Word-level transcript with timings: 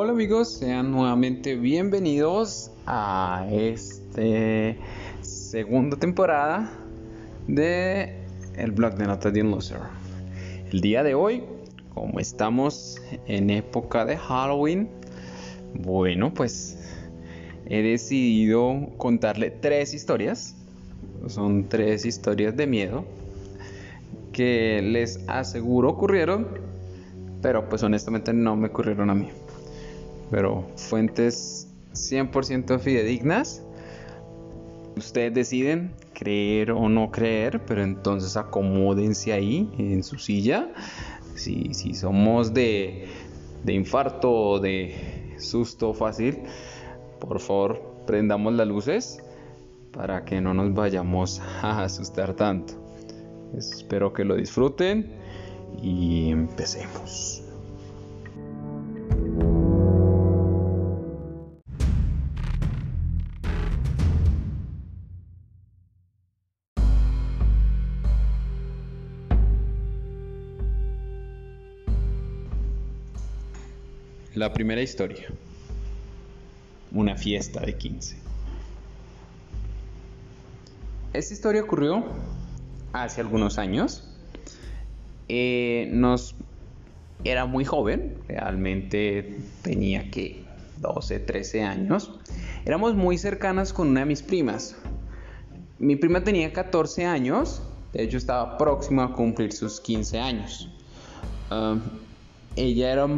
Hola 0.00 0.12
amigos, 0.12 0.52
sean 0.52 0.92
nuevamente 0.92 1.56
bienvenidos 1.56 2.70
a 2.86 3.48
este 3.50 4.78
segunda 5.22 5.96
temporada 5.96 6.70
de 7.48 8.16
el 8.56 8.70
blog 8.70 8.94
de 8.94 9.06
notas 9.08 9.32
de 9.32 9.42
un 9.42 9.50
loser. 9.50 9.80
El 10.70 10.82
día 10.82 11.02
de 11.02 11.16
hoy, 11.16 11.42
como 11.94 12.20
estamos 12.20 13.02
en 13.26 13.50
época 13.50 14.04
de 14.04 14.16
Halloween, 14.16 14.88
bueno, 15.74 16.32
pues 16.32 16.78
he 17.66 17.82
decidido 17.82 18.90
contarle 18.98 19.50
tres 19.50 19.94
historias. 19.94 20.54
Son 21.26 21.68
tres 21.68 22.06
historias 22.06 22.56
de 22.56 22.68
miedo 22.68 23.04
que 24.32 24.80
les 24.80 25.28
aseguro 25.28 25.88
ocurrieron, 25.88 26.46
pero 27.42 27.68
pues 27.68 27.82
honestamente 27.82 28.32
no 28.32 28.54
me 28.54 28.68
ocurrieron 28.68 29.10
a 29.10 29.14
mí 29.16 29.28
pero 30.30 30.66
fuentes 30.76 31.68
100% 31.92 32.78
fidedignas. 32.78 33.62
Ustedes 34.96 35.32
deciden 35.34 35.94
creer 36.12 36.72
o 36.72 36.88
no 36.88 37.10
creer, 37.10 37.64
pero 37.64 37.82
entonces 37.82 38.36
acomódense 38.36 39.32
ahí 39.32 39.70
en 39.78 40.02
su 40.02 40.18
silla. 40.18 40.68
Si, 41.34 41.72
si 41.72 41.94
somos 41.94 42.52
de, 42.52 43.06
de 43.64 43.72
infarto 43.72 44.30
o 44.30 44.58
de 44.58 45.36
susto 45.38 45.94
fácil, 45.94 46.42
por 47.20 47.38
favor 47.38 47.80
prendamos 48.06 48.54
las 48.54 48.66
luces 48.66 49.22
para 49.92 50.24
que 50.24 50.40
no 50.40 50.54
nos 50.54 50.74
vayamos 50.74 51.40
a 51.62 51.84
asustar 51.84 52.34
tanto. 52.34 52.74
Espero 53.56 54.12
que 54.12 54.24
lo 54.24 54.34
disfruten 54.34 55.12
y 55.80 56.30
empecemos. 56.30 57.47
La 74.38 74.52
primera 74.52 74.80
historia. 74.80 75.26
Una 76.92 77.16
fiesta 77.16 77.58
de 77.58 77.76
15. 77.76 78.16
Esta 81.12 81.34
historia 81.34 81.60
ocurrió 81.60 82.04
hace 82.92 83.20
algunos 83.20 83.58
años. 83.58 84.08
Eh, 85.28 85.88
nos 85.90 86.36
era 87.24 87.46
muy 87.46 87.64
joven, 87.64 88.16
realmente 88.28 89.40
tenía 89.62 90.08
que 90.12 90.44
12, 90.82 91.18
13 91.18 91.64
años. 91.64 92.12
Éramos 92.64 92.94
muy 92.94 93.18
cercanas 93.18 93.72
con 93.72 93.88
una 93.88 94.00
de 94.00 94.06
mis 94.06 94.22
primas. 94.22 94.76
Mi 95.80 95.96
prima 95.96 96.22
tenía 96.22 96.52
14 96.52 97.06
años, 97.06 97.60
de 97.92 98.04
hecho 98.04 98.18
estaba 98.18 98.56
próxima 98.56 99.06
a 99.06 99.12
cumplir 99.14 99.52
sus 99.52 99.80
15 99.80 100.20
años. 100.20 100.70
Ah, 101.50 101.76
ella 102.54 102.92
era 102.92 103.08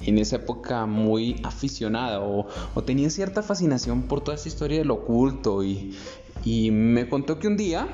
en 0.00 0.18
esa 0.18 0.36
época 0.36 0.86
muy 0.86 1.40
aficionada 1.44 2.20
o, 2.20 2.46
tenía 2.84 3.10
cierta 3.10 3.42
fascinación 3.42 4.02
por 4.02 4.20
toda 4.20 4.36
esa 4.36 4.48
historia 4.48 4.78
del 4.78 4.90
oculto 4.90 5.62
y, 5.62 5.96
y 6.44 6.70
me 6.70 7.08
contó 7.08 7.38
que 7.38 7.46
un 7.46 7.56
día 7.56 7.88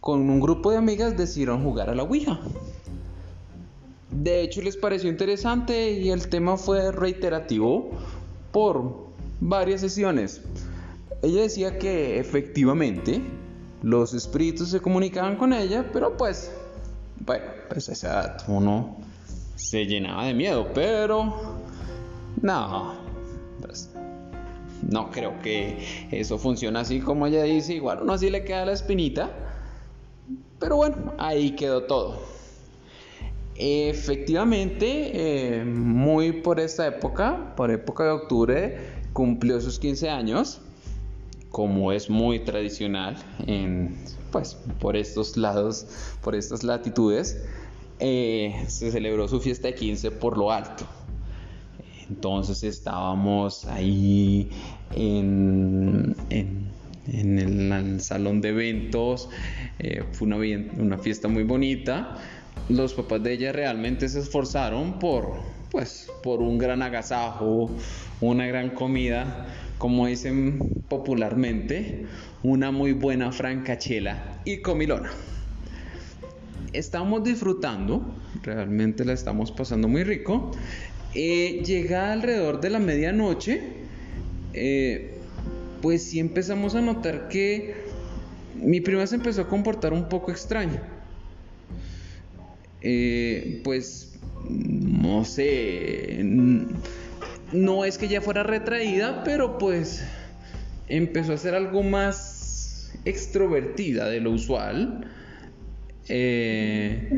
con 0.00 0.28
un 0.28 0.40
grupo 0.40 0.70
de 0.70 0.76
amigas 0.76 1.16
decidieron 1.16 1.62
jugar 1.62 1.90
a 1.90 1.94
la 1.94 2.02
Ouija. 2.02 2.40
De 4.10 4.42
hecho 4.42 4.62
les 4.62 4.76
pareció 4.76 5.10
interesante 5.10 5.92
y 5.92 6.10
el 6.10 6.28
tema 6.28 6.56
fue 6.56 6.92
reiterativo 6.92 7.90
por 8.52 9.08
varias 9.40 9.80
sesiones. 9.80 10.42
Ella 11.22 11.42
decía 11.42 11.78
que 11.78 12.18
efectivamente 12.18 13.22
los 13.82 14.14
espíritus 14.14 14.70
se 14.70 14.80
comunicaban 14.80 15.36
con 15.36 15.52
ella, 15.52 15.90
pero 15.92 16.16
pues, 16.16 16.52
bueno, 17.24 17.44
pues 17.68 17.88
a 17.88 17.92
esa 17.92 18.08
edad 18.08 18.44
uno 18.48 18.96
se 19.56 19.86
llenaba 19.86 20.26
de 20.26 20.34
miedo, 20.34 20.68
pero 20.74 21.34
no, 22.42 22.94
pues, 23.60 23.90
no 24.88 25.10
creo 25.10 25.40
que 25.40 25.78
eso 26.10 26.38
funcione 26.38 26.78
así 26.78 27.00
como 27.00 27.26
ella 27.26 27.42
dice, 27.44 27.74
igual 27.74 28.00
uno 28.02 28.12
así 28.12 28.30
le 28.30 28.44
queda 28.44 28.66
la 28.66 28.72
espinita, 28.72 29.30
pero 30.58 30.76
bueno, 30.76 31.14
ahí 31.18 31.52
quedó 31.52 31.84
todo. 31.84 32.34
Efectivamente, 33.56 35.58
eh, 35.58 35.64
muy 35.64 36.32
por 36.32 36.58
esta 36.58 36.88
época, 36.88 37.54
por 37.56 37.70
época 37.70 38.04
de 38.04 38.10
octubre, 38.10 38.78
cumplió 39.12 39.60
sus 39.60 39.78
15 39.78 40.10
años, 40.10 40.60
como 41.50 41.92
es 41.92 42.10
muy 42.10 42.40
tradicional 42.40 43.16
en, 43.46 43.96
pues, 44.32 44.56
por 44.80 44.96
estos 44.96 45.36
lados, 45.36 45.86
por 46.20 46.34
estas 46.34 46.64
latitudes. 46.64 47.44
Eh, 48.00 48.64
se 48.66 48.90
celebró 48.90 49.28
su 49.28 49.40
fiesta 49.40 49.68
de 49.68 49.74
15 49.74 50.10
por 50.12 50.36
lo 50.36 50.50
alto. 50.50 50.84
Entonces 52.08 52.62
estábamos 52.64 53.64
ahí 53.66 54.50
en, 54.94 56.14
en, 56.30 57.38
el, 57.38 58.00
salón 58.00 58.40
de 58.40 58.50
eventos, 58.50 59.30
eh, 59.78 60.02
fue 60.12 60.26
una, 60.26 60.36
una, 60.76 60.98
fiesta 60.98 61.28
muy 61.28 61.44
bonita. 61.44 62.16
Los 62.68 62.94
papás 62.94 63.22
de 63.22 63.32
ella 63.32 63.52
realmente 63.52 64.08
se 64.08 64.20
esforzaron 64.20 64.98
por, 64.98 65.34
pues, 65.70 66.10
por 66.22 66.40
un 66.40 66.58
gran 66.58 66.82
agasajo, 66.82 67.70
una 68.20 68.46
gran 68.46 68.70
comida, 68.70 69.46
como 69.78 70.06
dicen 70.06 70.58
popularmente, 70.88 72.06
una 72.42 72.70
muy 72.70 72.92
buena 72.92 73.32
francachela 73.32 74.40
y 74.44 74.60
comilona 74.60 75.10
estamos 76.74 77.24
disfrutando, 77.24 78.04
realmente 78.42 79.04
la 79.04 79.12
estamos 79.12 79.52
pasando 79.52 79.88
muy 79.88 80.04
rico. 80.04 80.50
Eh, 81.14 81.62
llega 81.64 82.12
alrededor 82.12 82.60
de 82.60 82.70
la 82.70 82.80
medianoche, 82.80 83.62
eh, 84.52 85.14
pues 85.80 86.02
sí 86.02 86.18
empezamos 86.18 86.74
a 86.74 86.80
notar 86.80 87.28
que 87.28 87.74
mi 88.60 88.80
prima 88.80 89.06
se 89.06 89.16
empezó 89.16 89.42
a 89.42 89.48
comportar 89.48 89.92
un 89.92 90.08
poco 90.08 90.32
extraño. 90.32 90.80
Eh, 92.82 93.60
pues 93.64 94.18
no 94.48 95.24
sé, 95.24 96.20
no 97.52 97.84
es 97.84 97.96
que 97.96 98.08
ya 98.08 98.20
fuera 98.20 98.42
retraída, 98.42 99.22
pero 99.24 99.58
pues 99.58 100.04
empezó 100.88 101.32
a 101.32 101.38
ser 101.38 101.54
algo 101.54 101.82
más 101.82 102.92
extrovertida 103.04 104.08
de 104.08 104.20
lo 104.20 104.32
usual. 104.32 105.06
Eh, 106.08 107.08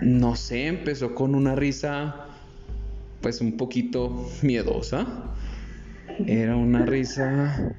no 0.00 0.34
sé, 0.34 0.66
empezó 0.66 1.14
con 1.14 1.34
una 1.34 1.54
risa 1.54 2.26
pues 3.20 3.40
un 3.40 3.56
poquito 3.56 4.28
miedosa. 4.42 5.06
Era 6.26 6.56
una 6.56 6.84
risa 6.84 7.74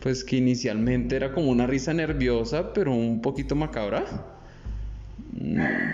pues 0.00 0.24
que 0.24 0.36
inicialmente 0.36 1.16
era 1.16 1.32
como 1.32 1.50
una 1.50 1.66
risa 1.66 1.92
nerviosa, 1.92 2.72
pero 2.72 2.94
un 2.94 3.20
poquito 3.20 3.54
macabra. 3.54 4.04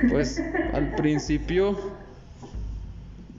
Pues 0.09 0.41
al 0.73 0.95
principio 0.95 1.77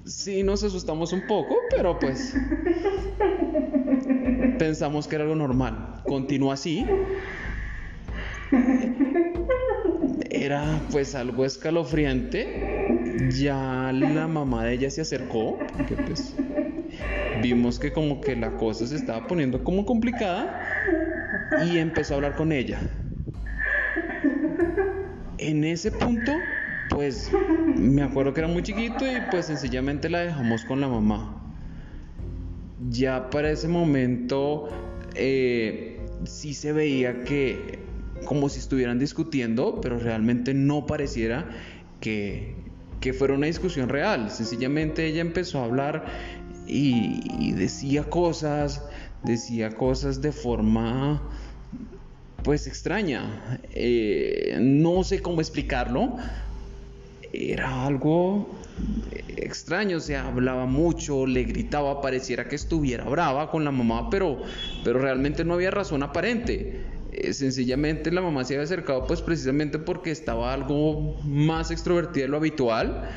sí 0.05 0.43
nos 0.43 0.63
asustamos 0.63 1.13
un 1.13 1.21
poco, 1.21 1.55
pero 1.75 1.97
pues 1.99 2.35
pensamos 4.59 5.07
que 5.07 5.15
era 5.15 5.23
algo 5.23 5.35
normal. 5.35 6.01
Continúa 6.05 6.55
así 6.55 6.85
era 10.53 10.81
pues 10.91 11.15
algo 11.15 11.45
escalofriante. 11.45 12.87
Ya 13.29 13.91
la 13.91 14.27
mamá 14.27 14.65
de 14.65 14.73
ella 14.73 14.89
se 14.89 15.01
acercó, 15.01 15.57
pues 16.05 16.35
vimos 17.41 17.79
que 17.79 17.91
como 17.91 18.21
que 18.21 18.35
la 18.35 18.55
cosa 18.57 18.85
se 18.85 18.95
estaba 18.95 19.27
poniendo 19.27 19.63
como 19.63 19.85
complicada 19.85 20.61
y 21.65 21.77
empezó 21.79 22.13
a 22.13 22.17
hablar 22.17 22.35
con 22.35 22.51
ella. 22.51 22.79
En 25.37 25.63
ese 25.63 25.91
punto, 25.91 26.33
pues 26.89 27.31
me 27.75 28.03
acuerdo 28.03 28.33
que 28.33 28.41
era 28.41 28.47
muy 28.47 28.61
chiquito 28.61 29.05
y 29.05 29.21
pues 29.31 29.47
sencillamente 29.47 30.09
la 30.09 30.19
dejamos 30.19 30.65
con 30.65 30.81
la 30.81 30.87
mamá. 30.87 31.39
Ya 32.89 33.29
para 33.29 33.49
ese 33.49 33.67
momento 33.67 34.69
eh, 35.15 35.99
sí 36.25 36.53
se 36.53 36.73
veía 36.73 37.23
que 37.23 37.82
como 38.23 38.49
si 38.49 38.59
estuvieran 38.59 38.99
discutiendo, 38.99 39.79
pero 39.81 39.99
realmente 39.99 40.53
no 40.53 40.85
pareciera 40.85 41.49
que, 41.99 42.55
que 42.99 43.13
fuera 43.13 43.33
una 43.33 43.47
discusión 43.47 43.89
real. 43.89 44.29
Sencillamente 44.31 45.05
ella 45.05 45.21
empezó 45.21 45.59
a 45.59 45.65
hablar 45.65 46.05
y, 46.67 47.51
decía 47.53 48.03
cosas, 48.09 48.83
decía 49.23 49.71
cosas 49.71 50.21
de 50.21 50.31
forma 50.31 51.21
pues 52.43 52.67
extraña. 52.67 53.59
Eh, 53.71 54.57
no 54.59 55.03
sé 55.03 55.21
cómo 55.21 55.41
explicarlo. 55.41 56.17
era 57.31 57.85
algo 57.85 58.49
extraño, 59.37 59.97
o 59.97 59.99
sea, 59.99 60.27
hablaba 60.27 60.65
mucho, 60.65 61.25
le 61.25 61.43
gritaba, 61.43 62.01
pareciera 62.01 62.47
que 62.47 62.55
estuviera 62.55 63.03
brava 63.05 63.49
con 63.49 63.63
la 63.63 63.71
mamá, 63.71 64.09
pero, 64.09 64.41
pero 64.83 64.99
realmente 64.99 65.43
no 65.43 65.53
había 65.53 65.71
razón 65.71 66.03
aparente. 66.03 66.85
Eh, 67.13 67.33
sencillamente 67.33 68.11
la 68.11 68.21
mamá 68.21 68.43
se 68.43 68.55
había 68.55 68.63
acercado 68.63 69.05
pues 69.05 69.21
precisamente 69.21 69.79
porque 69.79 70.11
estaba 70.11 70.53
algo 70.53 71.15
más 71.23 71.71
extrovertida 71.71 72.23
de 72.23 72.29
lo 72.29 72.37
habitual. 72.37 73.09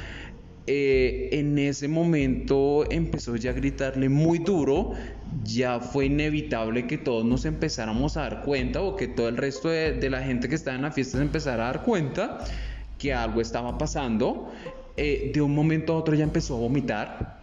Eh, 0.68 1.28
en 1.32 1.58
ese 1.58 1.86
momento 1.86 2.84
empezó 2.90 3.36
ya 3.36 3.50
a 3.50 3.54
gritarle 3.54 4.08
muy 4.08 4.40
duro, 4.40 4.92
ya 5.44 5.78
fue 5.78 6.06
inevitable 6.06 6.88
que 6.88 6.98
todos 6.98 7.24
nos 7.24 7.44
empezáramos 7.44 8.16
a 8.16 8.22
dar 8.22 8.42
cuenta 8.42 8.82
o 8.82 8.96
que 8.96 9.06
todo 9.06 9.28
el 9.28 9.36
resto 9.36 9.68
de, 9.68 9.92
de 9.92 10.10
la 10.10 10.22
gente 10.22 10.48
que 10.48 10.56
estaba 10.56 10.76
en 10.76 10.82
la 10.82 10.90
fiesta 10.90 11.18
se 11.18 11.24
empezara 11.24 11.68
a 11.68 11.72
dar 11.72 11.82
cuenta 11.82 12.44
que 12.98 13.14
algo 13.14 13.40
estaba 13.40 13.78
pasando. 13.78 14.50
Eh, 14.96 15.30
de 15.34 15.42
un 15.42 15.54
momento 15.54 15.92
a 15.92 15.96
otro 15.96 16.14
ya 16.14 16.24
empezó 16.24 16.56
a 16.56 16.60
vomitar. 16.60 17.42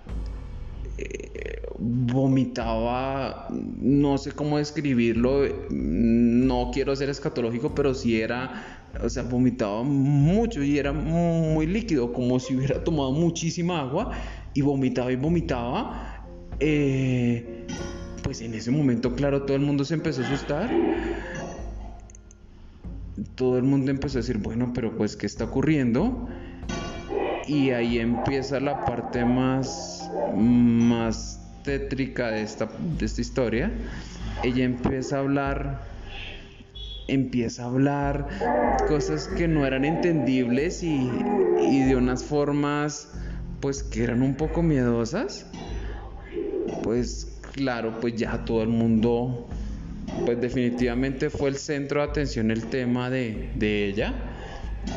Eh, 0.97 1.61
vomitaba, 1.79 3.47
no 3.49 4.17
sé 4.17 4.31
cómo 4.31 4.57
describirlo, 4.57 5.43
no 5.69 6.71
quiero 6.71 6.95
ser 6.95 7.09
escatológico, 7.09 7.73
pero 7.73 7.93
sí 7.93 8.21
era, 8.21 8.89
o 9.03 9.09
sea, 9.09 9.23
vomitaba 9.23 9.83
mucho 9.83 10.63
y 10.63 10.77
era 10.77 10.93
muy 10.93 11.65
líquido, 11.65 12.13
como 12.13 12.39
si 12.39 12.55
hubiera 12.55 12.83
tomado 12.83 13.11
muchísima 13.11 13.81
agua 13.81 14.11
y 14.53 14.61
vomitaba 14.61 15.11
y 15.11 15.15
vomitaba. 15.15 16.25
Eh, 16.59 17.65
pues 18.21 18.41
en 18.41 18.53
ese 18.53 18.71
momento, 18.71 19.15
claro, 19.15 19.43
todo 19.43 19.57
el 19.57 19.63
mundo 19.63 19.83
se 19.83 19.95
empezó 19.95 20.21
a 20.21 20.25
asustar 20.25 20.69
todo 23.35 23.57
el 23.57 23.63
mundo 23.63 23.91
empezó 23.91 24.17
a 24.17 24.21
decir, 24.21 24.37
bueno, 24.37 24.71
pero 24.73 24.95
pues, 24.95 25.15
¿qué 25.15 25.25
está 25.25 25.45
ocurriendo? 25.45 26.27
Y 27.47 27.71
ahí 27.71 27.99
empieza 27.99 28.59
la 28.59 28.85
parte 28.85 29.25
más, 29.25 30.09
más 30.33 31.39
tétrica 31.63 32.31
de 32.31 32.41
esta, 32.41 32.69
de 32.97 33.05
esta 33.05 33.21
historia. 33.21 33.71
Ella 34.43 34.63
empieza 34.63 35.17
a 35.17 35.19
hablar, 35.19 35.83
empieza 37.07 37.63
a 37.63 37.65
hablar 37.67 38.27
cosas 38.87 39.27
que 39.27 39.47
no 39.47 39.65
eran 39.65 39.85
entendibles 39.85 40.83
y, 40.83 41.09
y 41.69 41.83
de 41.83 41.95
unas 41.95 42.23
formas, 42.23 43.13
pues, 43.59 43.83
que 43.83 44.03
eran 44.03 44.21
un 44.21 44.35
poco 44.35 44.63
miedosas. 44.63 45.45
Pues, 46.83 47.39
claro, 47.53 47.99
pues 47.99 48.15
ya 48.15 48.45
todo 48.45 48.63
el 48.63 48.69
mundo 48.69 49.47
pues 50.25 50.39
definitivamente 50.39 51.29
fue 51.29 51.49
el 51.49 51.57
centro 51.57 52.01
de 52.01 52.09
atención 52.09 52.51
el 52.51 52.65
tema 52.65 53.09
de, 53.09 53.49
ella. 53.59 54.13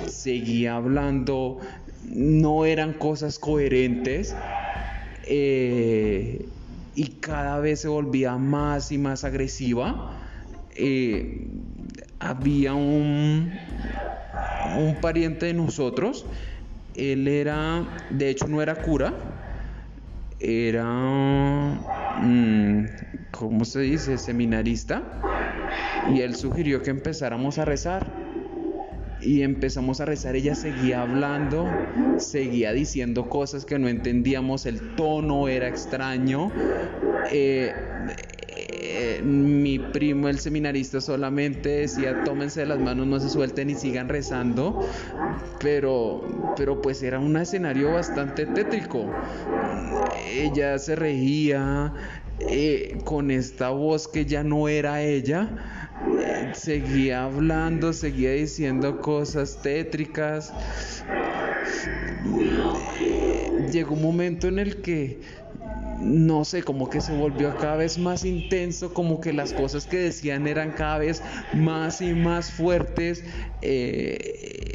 Seguía 0.06 0.76
hablando, 0.76 1.58
no 2.08 2.64
eran 2.64 2.94
cosas 2.94 3.38
coherentes 3.38 4.34
eh, 5.26 6.48
y 6.94 7.20
cada 7.20 7.58
vez 7.60 7.80
se 7.80 7.88
volvía 7.88 8.36
más 8.36 8.92
y 8.92 8.98
más 8.98 9.24
agresiva. 9.24 10.20
Eh, 10.76 11.48
había 12.20 12.74
un, 12.74 13.52
un 14.78 15.00
pariente 15.00 15.46
de 15.46 15.54
nosotros, 15.54 16.26
él 16.94 17.28
era, 17.28 18.06
de 18.10 18.30
hecho 18.30 18.46
no 18.48 18.62
era 18.62 18.82
cura, 18.82 19.14
era, 20.38 20.84
mm, 22.14 22.84
¿cómo 23.32 23.64
se 23.64 23.80
dice?, 23.80 24.18
seminarista, 24.18 25.02
y 26.14 26.20
él 26.20 26.36
sugirió 26.36 26.82
que 26.82 26.90
empezáramos 26.90 27.58
a 27.58 27.64
rezar. 27.64 28.25
Y 29.26 29.42
empezamos 29.42 30.00
a 30.00 30.04
rezar, 30.04 30.36
ella 30.36 30.54
seguía 30.54 31.02
hablando, 31.02 31.66
seguía 32.18 32.72
diciendo 32.72 33.28
cosas 33.28 33.64
que 33.64 33.76
no 33.76 33.88
entendíamos, 33.88 34.66
el 34.66 34.94
tono 34.94 35.48
era 35.48 35.66
extraño. 35.66 36.52
Eh, 37.32 37.74
eh, 38.78 39.20
mi 39.24 39.80
primo, 39.80 40.28
el 40.28 40.38
seminarista, 40.38 41.00
solamente 41.00 41.70
decía, 41.70 42.22
tómense 42.22 42.60
de 42.60 42.66
las 42.66 42.78
manos, 42.78 43.08
no 43.08 43.18
se 43.18 43.28
suelten 43.28 43.68
y 43.68 43.74
sigan 43.74 44.08
rezando. 44.08 44.88
Pero, 45.60 46.54
pero 46.56 46.80
pues 46.80 47.02
era 47.02 47.18
un 47.18 47.36
escenario 47.36 47.92
bastante 47.94 48.46
tétrico. 48.46 49.06
Ella 50.32 50.78
se 50.78 50.94
reía 50.94 51.92
eh, 52.38 52.98
con 53.04 53.32
esta 53.32 53.70
voz 53.70 54.06
que 54.06 54.24
ya 54.24 54.44
no 54.44 54.68
era 54.68 55.02
ella. 55.02 55.75
Seguía 56.52 57.24
hablando, 57.24 57.92
seguía 57.92 58.32
diciendo 58.32 59.00
cosas 59.00 59.58
tétricas. 59.62 60.52
Llegó 63.72 63.94
un 63.94 64.02
momento 64.02 64.48
en 64.48 64.58
el 64.58 64.80
que 64.82 65.20
no 66.00 66.44
sé, 66.44 66.62
como 66.62 66.90
que 66.90 67.00
se 67.00 67.12
volvió 67.12 67.56
cada 67.56 67.76
vez 67.76 67.98
más 67.98 68.24
intenso, 68.24 68.92
como 68.92 69.20
que 69.20 69.32
las 69.32 69.52
cosas 69.52 69.86
que 69.86 69.96
decían 69.96 70.46
eran 70.46 70.72
cada 70.72 70.98
vez 70.98 71.22
más 71.54 72.00
y 72.00 72.12
más 72.12 72.50
fuertes. 72.50 73.24
Eh, 73.62 74.74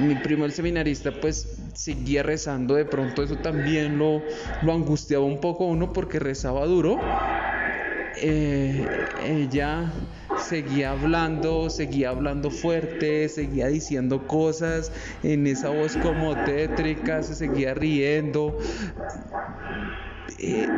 mi 0.00 0.14
primo 0.16 0.44
el 0.44 0.52
seminarista 0.52 1.12
pues 1.20 1.56
seguía 1.74 2.22
rezando, 2.22 2.74
de 2.74 2.84
pronto 2.84 3.22
eso 3.22 3.36
también 3.36 3.98
lo, 3.98 4.22
lo 4.62 4.72
angustiaba 4.72 5.24
un 5.24 5.40
poco 5.40 5.64
a 5.64 5.68
uno 5.68 5.92
porque 5.92 6.18
rezaba 6.18 6.64
duro. 6.66 7.00
Eh, 8.16 8.86
ella 9.26 9.92
seguía 10.38 10.92
hablando, 10.92 11.68
seguía 11.70 12.10
hablando 12.10 12.50
fuerte, 12.50 13.28
seguía 13.28 13.68
diciendo 13.68 14.26
cosas 14.26 14.92
en 15.22 15.46
esa 15.46 15.70
voz 15.70 15.96
como 15.96 16.34
tétrica, 16.44 17.22
se 17.22 17.34
seguía 17.34 17.74
riendo. 17.74 18.58
Eh, 20.38 20.68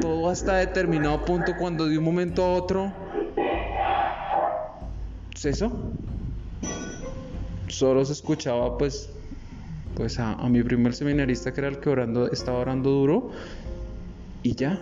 todo 0.00 0.30
hasta 0.30 0.56
determinado 0.56 1.24
punto 1.24 1.56
cuando 1.58 1.86
de 1.86 1.98
un 1.98 2.04
momento 2.04 2.44
a 2.44 2.54
otro 2.54 2.92
cesó. 5.36 5.72
Solo 7.68 8.04
se 8.04 8.12
escuchaba 8.12 8.76
pues 8.78 9.10
pues 9.94 10.18
a, 10.20 10.34
a 10.34 10.48
mi 10.48 10.62
primer 10.62 10.94
seminarista 10.94 11.52
que 11.52 11.60
era 11.60 11.68
el 11.68 11.80
que 11.80 11.90
orando, 11.90 12.30
estaba 12.30 12.58
orando 12.58 12.90
duro 12.90 13.30
y 14.42 14.54
ya. 14.54 14.80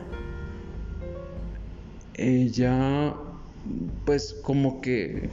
Ella 2.16 3.14
pues 4.04 4.34
como 4.42 4.80
que 4.80 5.28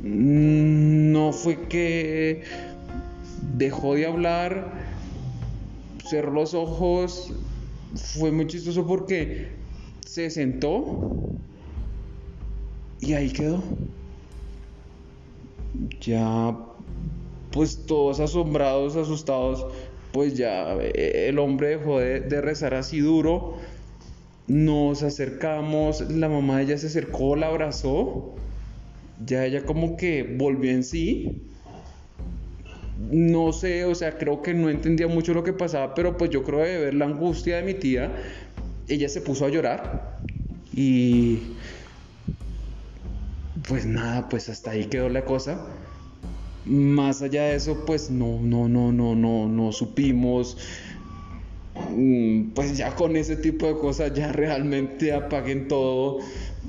no 0.00 1.32
fue 1.32 1.68
que 1.68 2.42
dejó 3.56 3.94
de 3.94 4.06
hablar, 4.06 4.72
cerró 6.04 6.32
los 6.32 6.54
ojos, 6.54 7.32
fue 7.94 8.30
muy 8.32 8.46
chistoso 8.46 8.86
porque 8.86 9.52
se 10.04 10.28
sentó 10.30 11.08
y 13.00 13.14
ahí 13.14 13.30
quedó. 13.30 13.62
Ya, 16.00 16.58
pues 17.52 17.86
todos 17.86 18.20
asombrados, 18.20 18.96
asustados, 18.96 19.66
pues 20.12 20.36
ya 20.36 20.74
eh, 20.74 21.28
el 21.28 21.38
hombre 21.38 21.78
dejó 21.78 22.00
de, 22.00 22.20
de 22.20 22.40
rezar 22.40 22.74
así 22.74 22.98
duro 22.98 23.56
nos 24.52 25.02
acercamos, 25.02 26.10
la 26.10 26.28
mamá 26.28 26.58
de 26.58 26.64
ella 26.64 26.78
se 26.78 26.88
acercó, 26.88 27.36
la 27.36 27.46
abrazó, 27.46 28.34
ya 29.24 29.46
ella 29.46 29.64
como 29.64 29.96
que 29.96 30.22
volvió 30.38 30.70
en 30.70 30.84
sí. 30.84 31.42
No 33.10 33.54
sé, 33.54 33.86
o 33.86 33.94
sea, 33.94 34.18
creo 34.18 34.42
que 34.42 34.52
no 34.52 34.68
entendía 34.68 35.08
mucho 35.08 35.32
lo 35.32 35.42
que 35.42 35.54
pasaba, 35.54 35.94
pero 35.94 36.18
pues 36.18 36.30
yo 36.30 36.42
creo 36.42 36.58
de 36.60 36.78
ver 36.78 36.94
la 36.94 37.06
angustia 37.06 37.56
de 37.56 37.62
mi 37.62 37.72
tía, 37.72 38.12
ella 38.88 39.08
se 39.08 39.22
puso 39.22 39.46
a 39.46 39.48
llorar 39.48 40.20
y 40.74 41.38
pues 43.66 43.86
nada, 43.86 44.28
pues 44.28 44.50
hasta 44.50 44.72
ahí 44.72 44.84
quedó 44.84 45.08
la 45.08 45.24
cosa. 45.24 45.66
Más 46.66 47.22
allá 47.22 47.44
de 47.44 47.54
eso, 47.54 47.86
pues 47.86 48.10
no, 48.10 48.38
no, 48.42 48.68
no, 48.68 48.92
no, 48.92 49.14
no, 49.14 49.48
no 49.48 49.72
supimos 49.72 50.58
pues 52.54 52.76
ya 52.76 52.94
con 52.94 53.16
ese 53.16 53.36
tipo 53.36 53.66
de 53.66 53.74
cosas 53.74 54.12
ya 54.14 54.32
realmente 54.32 55.12
apaguen 55.12 55.68
todo, 55.68 56.18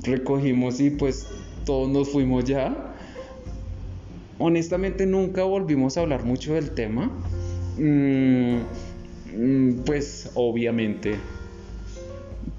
recogimos 0.01 0.79
y 0.79 0.89
pues 0.91 1.27
todos 1.65 1.89
nos 1.89 2.09
fuimos 2.09 2.45
ya. 2.45 2.95
Honestamente 4.39 5.05
nunca 5.05 5.43
volvimos 5.43 5.97
a 5.97 6.01
hablar 6.01 6.23
mucho 6.23 6.53
del 6.53 6.71
tema. 6.71 7.11
Mm, 7.77 8.59
mm, 9.35 9.83
pues 9.85 10.31
obviamente 10.35 11.15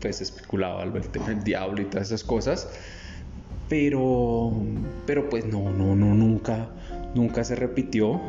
pues 0.00 0.20
especulaba 0.20 0.82
el 0.82 1.08
tema 1.08 1.28
del 1.28 1.42
diablo 1.44 1.82
y 1.82 1.86
todas 1.86 2.08
esas 2.08 2.24
cosas. 2.24 2.68
Pero 3.68 4.52
pero 5.06 5.30
pues 5.30 5.46
no, 5.46 5.70
no, 5.72 5.96
no, 5.96 6.14
nunca 6.14 6.70
nunca 7.14 7.44
se 7.44 7.54
repitió 7.54 8.20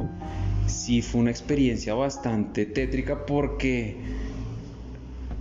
sí 0.67 1.01
fue 1.01 1.21
una 1.21 1.31
experiencia 1.31 1.93
bastante 1.93 2.65
tétrica 2.65 3.25
porque 3.25 3.97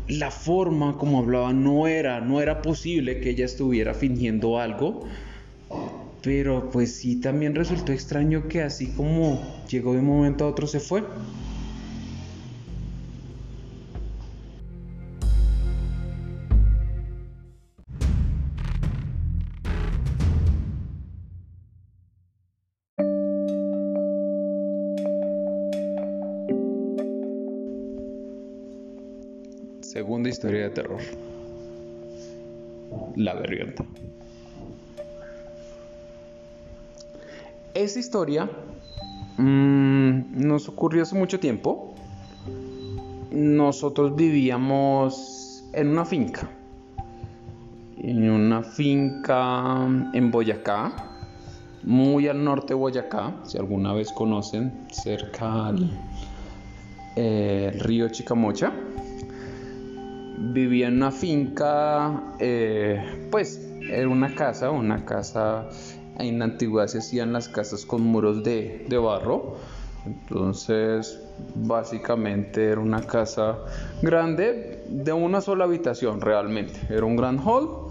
la 0.08 0.30
forma 0.30 0.98
como 0.98 1.18
hablaba 1.18 1.52
no 1.52 1.86
era, 1.86 2.20
no 2.20 2.40
era 2.40 2.62
posible 2.62 3.20
que 3.20 3.30
ella 3.30 3.44
estuviera 3.44 3.94
fingiendo 3.94 4.58
algo. 4.58 5.04
Pero 6.22 6.70
pues 6.70 6.96
sí, 6.96 7.20
también 7.20 7.54
resultó 7.54 7.92
extraño 7.92 8.48
que 8.48 8.62
así 8.62 8.94
como 8.94 9.40
llegó 9.68 9.92
de 9.92 9.98
un 9.98 10.06
momento 10.06 10.44
a 10.44 10.48
otro 10.48 10.66
se 10.66 10.80
fue. 10.80 11.02
Historia 30.44 30.64
de 30.64 30.70
terror. 30.70 31.00
La 33.16 33.32
berrienta. 33.34 33.82
Esa 37.72 37.98
historia 37.98 38.50
mm, 39.38 40.46
nos 40.46 40.68
ocurrió 40.68 41.02
hace 41.02 41.16
mucho 41.16 41.40
tiempo. 41.40 41.94
Nosotros 43.32 44.14
vivíamos 44.14 45.64
en 45.72 45.88
una 45.88 46.04
finca. 46.04 46.50
En 48.02 48.30
una 48.30 48.62
finca 48.62 49.86
en 50.12 50.30
Boyacá, 50.30 50.92
muy 51.84 52.28
al 52.28 52.44
norte 52.44 52.68
de 52.68 52.74
Boyacá, 52.74 53.34
si 53.44 53.56
alguna 53.56 53.94
vez 53.94 54.12
conocen, 54.12 54.86
cerca 54.90 55.68
al 55.68 55.90
eh, 57.16 57.78
río 57.80 58.10
Chicamocha. 58.10 58.74
Vivía 60.54 60.86
en 60.86 60.98
una 60.98 61.10
finca, 61.10 62.36
eh, 62.38 63.26
pues 63.32 63.60
era 63.90 64.08
una 64.08 64.36
casa, 64.36 64.70
una 64.70 65.04
casa 65.04 65.68
en 66.18 66.38
la 66.38 66.44
antigüedad 66.44 66.86
se 66.86 66.98
hacían 66.98 67.32
las 67.32 67.48
casas 67.48 67.84
con 67.84 68.02
muros 68.02 68.44
de, 68.44 68.86
barro. 69.02 69.56
Entonces, 70.06 71.20
básicamente 71.56 72.66
era 72.66 72.80
una 72.80 73.02
casa 73.02 73.58
grande 74.00 74.84
de 74.88 75.12
una 75.12 75.40
sola 75.40 75.64
habitación 75.64 76.20
realmente. 76.20 76.78
Era 76.88 77.04
un 77.04 77.16
gran 77.16 77.40
hall. 77.44 77.88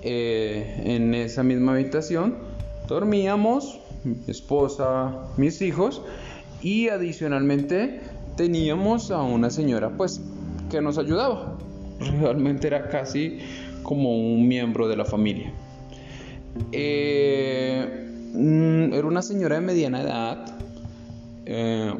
Eh, 0.00 0.82
en 0.86 1.12
esa 1.14 1.42
misma 1.42 1.72
habitación 1.72 2.36
dormíamos, 2.88 3.78
mi 4.04 4.16
esposa, 4.28 5.26
mis 5.36 5.60
hijos 5.60 6.00
y 6.62 6.88
adicionalmente 6.88 8.00
teníamos 8.36 9.10
a 9.10 9.20
una 9.22 9.50
señora 9.50 9.90
pues 9.90 10.22
que 10.70 10.80
nos 10.80 10.96
ayudaba. 10.96 11.56
Realmente 12.20 12.66
era 12.66 12.88
casi 12.88 13.38
como 13.82 14.16
un 14.16 14.46
miembro 14.46 14.88
de 14.88 14.96
la 14.96 15.04
familia. 15.04 15.52
Eh, 16.72 17.86
mm, 18.32 18.92
era 18.92 19.06
una 19.06 19.22
señora 19.22 19.56
de 19.56 19.60
mediana 19.60 20.02
edad. 20.02 20.58
Eh, 21.46 21.92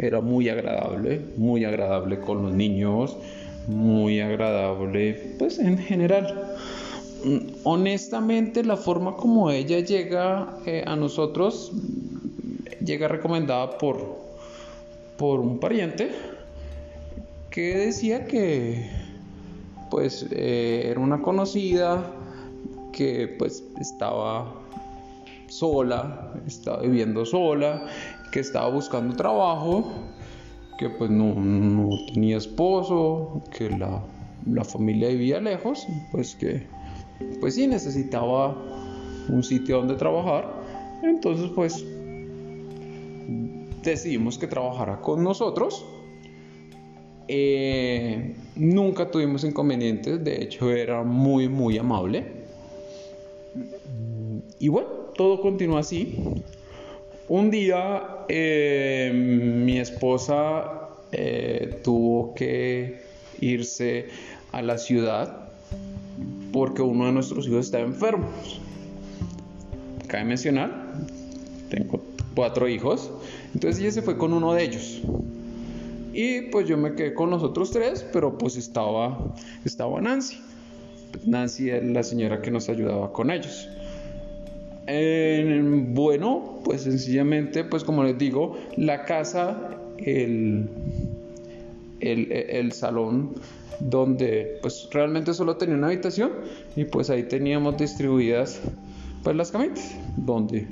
era 0.00 0.20
muy 0.20 0.48
agradable, 0.48 1.20
muy 1.36 1.64
agradable 1.64 2.18
con 2.20 2.42
los 2.42 2.52
niños, 2.52 3.16
muy 3.68 4.20
agradable, 4.20 5.34
pues 5.38 5.58
en 5.58 5.78
general. 5.78 6.56
Mm, 7.24 7.38
honestamente, 7.64 8.64
la 8.64 8.76
forma 8.76 9.16
como 9.16 9.50
ella 9.50 9.80
llega 9.80 10.56
eh, 10.66 10.84
a 10.86 10.96
nosotros 10.96 11.72
llega 12.84 13.08
recomendada 13.08 13.76
por, 13.78 14.18
por 15.16 15.40
un 15.40 15.58
pariente 15.58 16.10
que 17.50 17.76
decía 17.76 18.24
que 18.26 18.88
pues 19.90 20.26
era 20.30 21.00
una 21.00 21.22
conocida 21.22 22.04
que 22.92 23.34
pues 23.38 23.64
estaba 23.80 24.54
sola, 25.48 26.32
estaba 26.46 26.82
viviendo 26.82 27.24
sola, 27.24 27.86
que 28.32 28.40
estaba 28.40 28.70
buscando 28.70 29.16
trabajo, 29.16 29.84
que 30.78 30.90
pues 30.90 31.10
no, 31.10 31.88
tenía 32.12 32.36
esposo, 32.36 33.42
que 33.56 33.70
la, 33.70 34.02
la, 34.46 34.64
familia 34.64 35.08
vivía 35.08 35.40
lejos, 35.40 35.86
pues 36.12 36.34
que 36.36 36.66
pues 37.40 37.54
sí 37.54 37.66
necesitaba 37.66 38.56
un 39.28 39.42
sitio 39.42 39.78
donde 39.78 39.94
trabajar, 39.94 40.62
entonces 41.02 41.50
pues 41.54 41.84
decidimos 43.82 44.38
que 44.38 44.46
trabajara 44.46 45.00
con 45.00 45.22
nosotros. 45.22 45.84
Eh, 47.30 48.34
nunca 48.56 49.10
tuvimos 49.10 49.44
inconvenientes, 49.44 50.24
de 50.24 50.42
hecho 50.42 50.70
era 50.70 51.02
muy 51.02 51.48
muy 51.48 51.76
amable. 51.76 52.24
Y 54.58 54.68
bueno, 54.68 54.88
todo 55.14 55.40
continuó 55.40 55.76
así. 55.76 56.16
Un 57.28 57.50
día 57.50 58.24
eh, 58.28 59.12
mi 59.14 59.78
esposa 59.78 60.88
eh, 61.12 61.80
tuvo 61.84 62.34
que 62.34 63.02
irse 63.40 64.06
a 64.52 64.62
la 64.62 64.78
ciudad 64.78 65.50
porque 66.52 66.80
uno 66.80 67.06
de 67.06 67.12
nuestros 67.12 67.46
hijos 67.46 67.66
estaba 67.66 67.84
enfermo. 67.84 68.26
Cabe 70.06 70.24
mencionar, 70.24 70.94
tengo 71.68 72.00
cuatro 72.34 72.66
hijos, 72.66 73.10
entonces 73.52 73.82
ella 73.82 73.92
se 73.92 74.00
fue 74.00 74.16
con 74.16 74.32
uno 74.32 74.54
de 74.54 74.64
ellos. 74.64 75.02
Y 76.12 76.42
pues 76.42 76.66
yo 76.66 76.76
me 76.76 76.94
quedé 76.94 77.14
con 77.14 77.30
los 77.30 77.42
otros 77.42 77.70
tres, 77.70 78.04
pero 78.12 78.36
pues 78.38 78.56
estaba, 78.56 79.34
estaba 79.64 80.00
Nancy. 80.00 80.38
Nancy 81.24 81.70
es 81.70 81.84
la 81.84 82.02
señora 82.02 82.42
que 82.42 82.50
nos 82.50 82.68
ayudaba 82.68 83.12
con 83.12 83.30
ellos. 83.30 83.68
bueno, 84.86 86.60
pues 86.64 86.82
sencillamente, 86.82 87.64
pues 87.64 87.84
como 87.84 88.04
les 88.04 88.16
digo, 88.18 88.56
la 88.76 89.04
casa, 89.04 89.78
el, 89.98 90.68
el, 92.00 92.72
salón 92.72 93.34
donde 93.80 94.58
pues 94.62 94.88
realmente 94.92 95.34
solo 95.34 95.56
tenía 95.56 95.76
una 95.76 95.88
habitación 95.88 96.32
y 96.74 96.84
pues 96.84 97.10
ahí 97.10 97.24
teníamos 97.24 97.76
distribuidas 97.76 98.60
pues 99.22 99.36
las 99.36 99.52
camitas 99.52 99.94
donde 100.16 100.66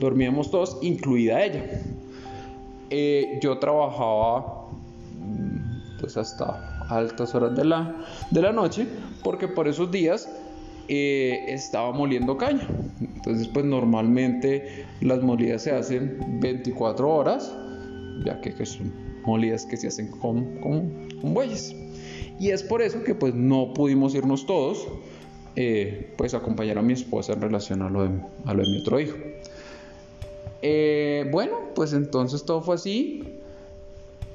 dormíamos 0.00 0.50
todos, 0.50 0.78
incluida 0.82 1.44
ella. 1.44 1.64
Eh, 2.90 3.38
yo 3.42 3.58
trabajaba 3.58 4.68
pues 6.00 6.16
hasta 6.16 6.86
altas 6.88 7.34
horas 7.34 7.54
de 7.54 7.64
la, 7.64 7.94
de 8.30 8.42
la 8.42 8.52
noche, 8.52 8.86
porque 9.22 9.48
por 9.48 9.68
esos 9.68 9.90
días 9.90 10.28
eh, 10.88 11.44
estaba 11.48 11.92
moliendo 11.92 12.36
caña. 12.36 12.66
Entonces, 13.00 13.48
pues 13.48 13.64
normalmente 13.64 14.86
las 15.00 15.22
molidas 15.22 15.62
se 15.62 15.72
hacen 15.72 16.40
24 16.40 17.08
horas, 17.08 17.54
ya 18.24 18.40
que, 18.40 18.52
son 18.64 18.92
molidas 19.24 19.66
que 19.66 19.76
se 19.76 19.88
hacen 19.88 20.08
con, 20.08 20.58
con, 20.60 21.34
bueyes. 21.34 21.74
Y 22.40 22.50
es 22.50 22.62
por 22.62 22.80
eso 22.80 23.02
que 23.02 23.14
pues 23.14 23.34
no 23.34 23.74
pudimos 23.74 24.14
irnos 24.14 24.46
todos, 24.46 24.86
eh, 25.56 26.14
pues 26.16 26.34
acompañar 26.34 26.78
a 26.78 26.82
mi 26.82 26.92
esposa 26.92 27.32
en 27.32 27.42
relación 27.42 27.82
a 27.82 27.90
lo 27.90 28.04
de, 28.04 28.20
a 28.46 28.54
lo 28.54 28.62
de 28.62 28.70
mi 28.70 28.80
otro 28.80 29.00
hijo. 29.00 29.16
Eh, 30.62 31.28
bueno, 31.30 31.70
pues 31.74 31.92
entonces 31.92 32.44
todo 32.44 32.62
fue 32.62 32.74
así. 32.74 33.22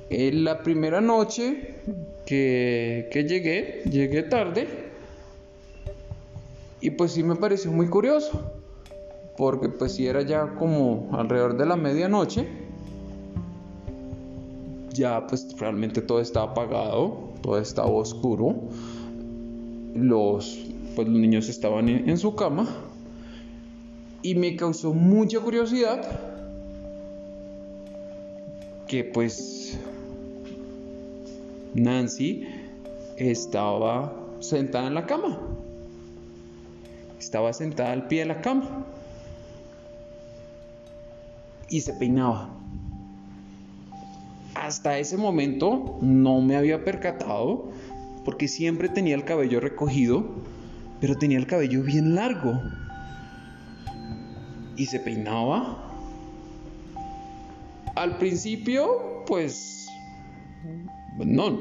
En 0.09 0.43
la 0.43 0.61
primera 0.63 1.01
noche 1.01 1.75
que, 2.25 3.25
llegué, 3.27 3.83
llegué 3.89 4.23
tarde. 4.23 4.67
Y 6.81 6.91
pues 6.91 7.13
sí 7.13 7.23
me 7.23 7.35
pareció 7.35 7.71
muy 7.71 7.87
curioso, 7.87 8.41
porque 9.37 9.69
pues 9.69 9.93
si 9.93 10.05
era 10.05 10.21
ya 10.21 10.55
como 10.55 11.09
alrededor 11.13 11.57
de 11.57 11.65
la 11.65 11.77
medianoche, 11.77 12.45
ya 14.91 15.25
pues 15.25 15.57
realmente 15.57 16.01
todo 16.01 16.19
estaba 16.19 16.51
apagado, 16.51 17.29
todo 17.41 17.57
estaba 17.57 17.87
oscuro, 17.87 18.55
los, 19.95 20.59
pues, 20.95 21.07
los 21.07 21.17
niños 21.17 21.47
estaban 21.47 21.87
en 21.87 22.17
su 22.17 22.35
cama 22.35 22.67
y 24.23 24.35
me 24.35 24.55
causó 24.55 24.93
mucha 24.93 25.39
curiosidad 25.39 26.01
que 28.87 29.03
pues 29.03 29.77
Nancy 31.73 32.47
estaba 33.17 34.15
sentada 34.39 34.87
en 34.87 34.93
la 34.95 35.05
cama. 35.05 35.39
Estaba 37.19 37.53
sentada 37.53 37.91
al 37.91 38.07
pie 38.07 38.19
de 38.19 38.25
la 38.25 38.41
cama. 38.41 38.85
Y 41.69 41.81
se 41.81 41.93
peinaba. 41.93 42.49
Hasta 44.55 44.99
ese 44.99 45.17
momento 45.17 45.97
no 46.01 46.39
me 46.41 46.55
había 46.55 46.85
percatado 46.85 47.71
porque 48.23 48.47
siempre 48.47 48.87
tenía 48.87 49.15
el 49.15 49.25
cabello 49.25 49.59
recogido, 49.59 50.23
pero 51.01 51.17
tenía 51.17 51.37
el 51.37 51.47
cabello 51.47 51.81
bien 51.81 52.15
largo. 52.15 52.61
Y 54.75 54.85
se 54.85 54.99
peinaba. 54.99 55.89
Al 57.95 58.17
principio, 58.17 59.23
pues 59.27 59.87
no, 61.17 61.51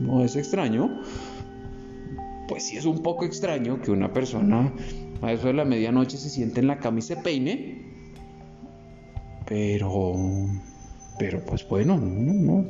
no 0.00 0.24
es 0.24 0.36
extraño. 0.36 1.02
Pues 2.48 2.64
sí 2.64 2.76
es 2.76 2.84
un 2.84 3.02
poco 3.02 3.24
extraño 3.24 3.80
que 3.80 3.90
una 3.90 4.12
persona 4.12 4.72
a 5.22 5.32
eso 5.32 5.46
de 5.46 5.52
la 5.54 5.64
medianoche 5.64 6.16
se 6.16 6.28
siente 6.28 6.60
en 6.60 6.66
la 6.66 6.78
cama 6.78 6.98
y 6.98 7.02
se 7.02 7.16
peine. 7.16 7.82
Pero, 9.46 10.14
pero 11.18 11.40
pues 11.44 11.66
bueno, 11.68 11.96
no, 11.98 12.32
no. 12.32 12.64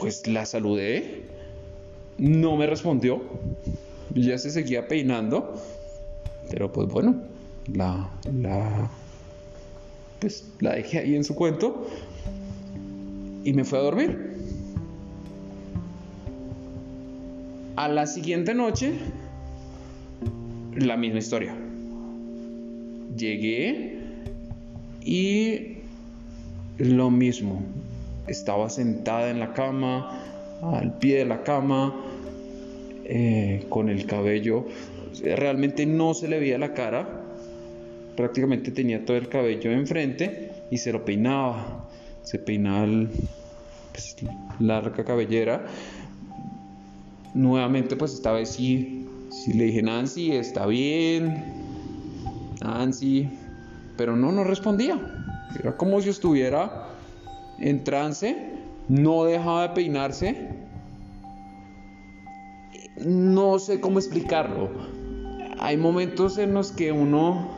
Pues 0.00 0.26
la 0.26 0.46
saludé, 0.46 1.22
no 2.18 2.56
me 2.56 2.66
respondió, 2.66 3.22
ya 4.14 4.36
se 4.38 4.50
seguía 4.50 4.88
peinando, 4.88 5.54
pero 6.50 6.72
pues 6.72 6.88
bueno, 6.88 7.14
la, 7.72 8.10
la, 8.32 8.90
pues 10.20 10.44
la 10.60 10.74
dejé 10.74 10.98
ahí 10.98 11.16
en 11.16 11.24
su 11.24 11.34
cuento 11.34 11.86
y 13.44 13.52
me 13.52 13.64
fue 13.64 13.78
a 13.78 13.82
dormir. 13.82 14.32
A 17.76 17.88
la 17.88 18.06
siguiente 18.06 18.54
noche, 18.54 18.92
la 20.76 20.96
misma 20.96 21.18
historia. 21.18 21.56
Llegué 23.16 23.98
y 25.04 25.78
lo 26.78 27.10
mismo. 27.10 27.62
Estaba 28.26 28.68
sentada 28.70 29.30
en 29.30 29.40
la 29.40 29.52
cama, 29.52 30.20
al 30.62 30.98
pie 30.98 31.18
de 31.18 31.24
la 31.24 31.42
cama, 31.42 31.94
eh, 33.04 33.66
con 33.68 33.88
el 33.88 34.06
cabello. 34.06 34.66
Realmente 35.20 35.86
no 35.86 36.14
se 36.14 36.28
le 36.28 36.38
veía 36.38 36.58
la 36.58 36.74
cara. 36.74 37.08
Prácticamente 38.16 38.70
tenía 38.70 39.04
todo 39.04 39.16
el 39.16 39.28
cabello 39.28 39.70
enfrente 39.70 40.52
y 40.70 40.78
se 40.78 40.92
lo 40.92 41.04
peinaba. 41.04 41.88
Se 42.22 42.38
peinaba 42.38 42.86
la 42.86 43.08
pues, 43.92 44.16
larga 44.60 45.04
cabellera. 45.04 45.66
Nuevamente, 47.34 47.96
pues 47.96 48.14
esta 48.14 48.32
vez 48.32 48.50
sí, 48.50 49.06
sí 49.30 49.52
le 49.54 49.64
dije, 49.64 49.82
Nancy, 49.82 50.32
está 50.32 50.66
bien. 50.66 51.44
Nancy. 52.62 53.28
Pero 53.96 54.16
no, 54.16 54.32
no 54.32 54.44
respondía. 54.44 55.00
Era 55.58 55.76
como 55.76 56.00
si 56.00 56.08
estuviera 56.08 56.88
en 57.58 57.84
trance, 57.84 58.36
no 58.88 59.24
dejaba 59.24 59.68
de 59.68 59.74
peinarse. 59.74 60.48
No 63.04 63.58
sé 63.58 63.80
cómo 63.80 63.98
explicarlo. 63.98 64.70
Hay 65.64 65.76
momentos 65.76 66.38
en 66.38 66.54
los 66.54 66.72
que 66.72 66.90
uno, 66.90 67.48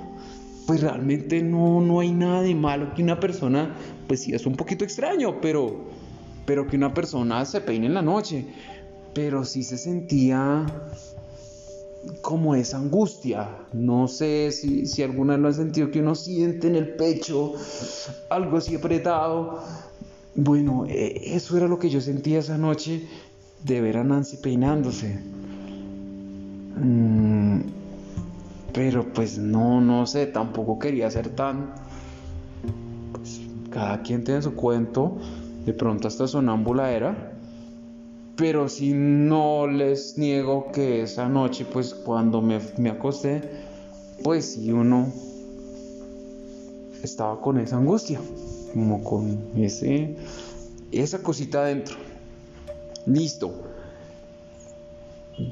pues 0.66 0.82
realmente 0.82 1.42
no, 1.42 1.80
no 1.80 2.00
hay 2.00 2.12
nada 2.12 2.42
de 2.42 2.54
malo 2.54 2.92
que 2.94 3.02
una 3.02 3.18
persona, 3.18 3.74
pues 4.06 4.20
sí 4.20 4.34
es 4.34 4.44
un 4.44 4.56
poquito 4.56 4.84
extraño, 4.84 5.40
pero, 5.40 5.74
pero 6.44 6.66
que 6.66 6.76
una 6.76 6.92
persona 6.92 7.42
se 7.46 7.62
peine 7.62 7.86
en 7.86 7.94
la 7.94 8.02
noche. 8.02 8.44
Pero 9.14 9.46
sí 9.46 9.62
se 9.62 9.78
sentía 9.78 10.66
como 12.20 12.54
esa 12.54 12.76
angustia. 12.76 13.48
No 13.72 14.06
sé 14.06 14.50
si, 14.52 14.84
si 14.84 15.02
alguna 15.02 15.32
vez 15.32 15.40
lo 15.40 15.48
han 15.48 15.54
sentido 15.54 15.90
que 15.90 16.00
uno 16.00 16.14
siente 16.14 16.66
en 16.66 16.74
el 16.76 16.96
pecho 16.96 17.54
algo 18.28 18.58
así 18.58 18.74
apretado. 18.74 19.62
Bueno, 20.34 20.84
e, 20.86 21.34
eso 21.34 21.56
era 21.56 21.68
lo 21.68 21.78
que 21.78 21.88
yo 21.88 22.02
sentía 22.02 22.40
esa 22.40 22.58
noche 22.58 23.08
de 23.62 23.80
ver 23.80 23.96
a 23.96 24.04
Nancy 24.04 24.36
peinándose. 24.36 25.18
Mm, 26.76 27.83
pero 28.74 29.12
pues 29.12 29.38
no, 29.38 29.80
no 29.80 30.04
sé, 30.04 30.26
tampoco 30.26 30.78
quería 30.78 31.10
ser 31.10 31.30
tan... 31.30 31.72
Pues 33.12 33.40
cada 33.70 34.02
quien 34.02 34.24
tiene 34.24 34.42
su 34.42 34.54
cuento, 34.54 35.16
de 35.64 35.72
pronto 35.72 36.08
hasta 36.08 36.26
sonámbula 36.26 36.90
era. 36.90 37.32
Pero 38.36 38.68
si 38.68 38.92
no 38.92 39.68
les 39.68 40.18
niego 40.18 40.72
que 40.72 41.02
esa 41.02 41.28
noche, 41.28 41.64
pues 41.64 41.94
cuando 41.94 42.42
me, 42.42 42.58
me 42.76 42.90
acosté, 42.90 43.48
pues 44.24 44.54
sí 44.54 44.72
uno 44.72 45.12
estaba 47.00 47.40
con 47.40 47.58
esa 47.58 47.76
angustia 47.76 48.18
como 48.72 49.04
con 49.04 49.38
ese, 49.56 50.16
esa 50.90 51.22
cosita 51.22 51.60
adentro. 51.60 51.96
Listo. 53.06 53.52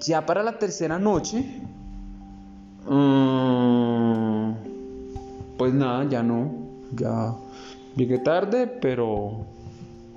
Ya 0.01 0.27
para 0.27 0.43
la 0.43 0.59
tercera 0.59 0.99
noche, 0.99 1.45
mm, 2.89 4.53
pues 5.57 5.75
nada, 5.75 6.09
ya 6.09 6.23
no, 6.23 6.51
ya 6.95 7.35
llegué 7.97 8.19
tarde, 8.19 8.67
pero, 8.67 9.47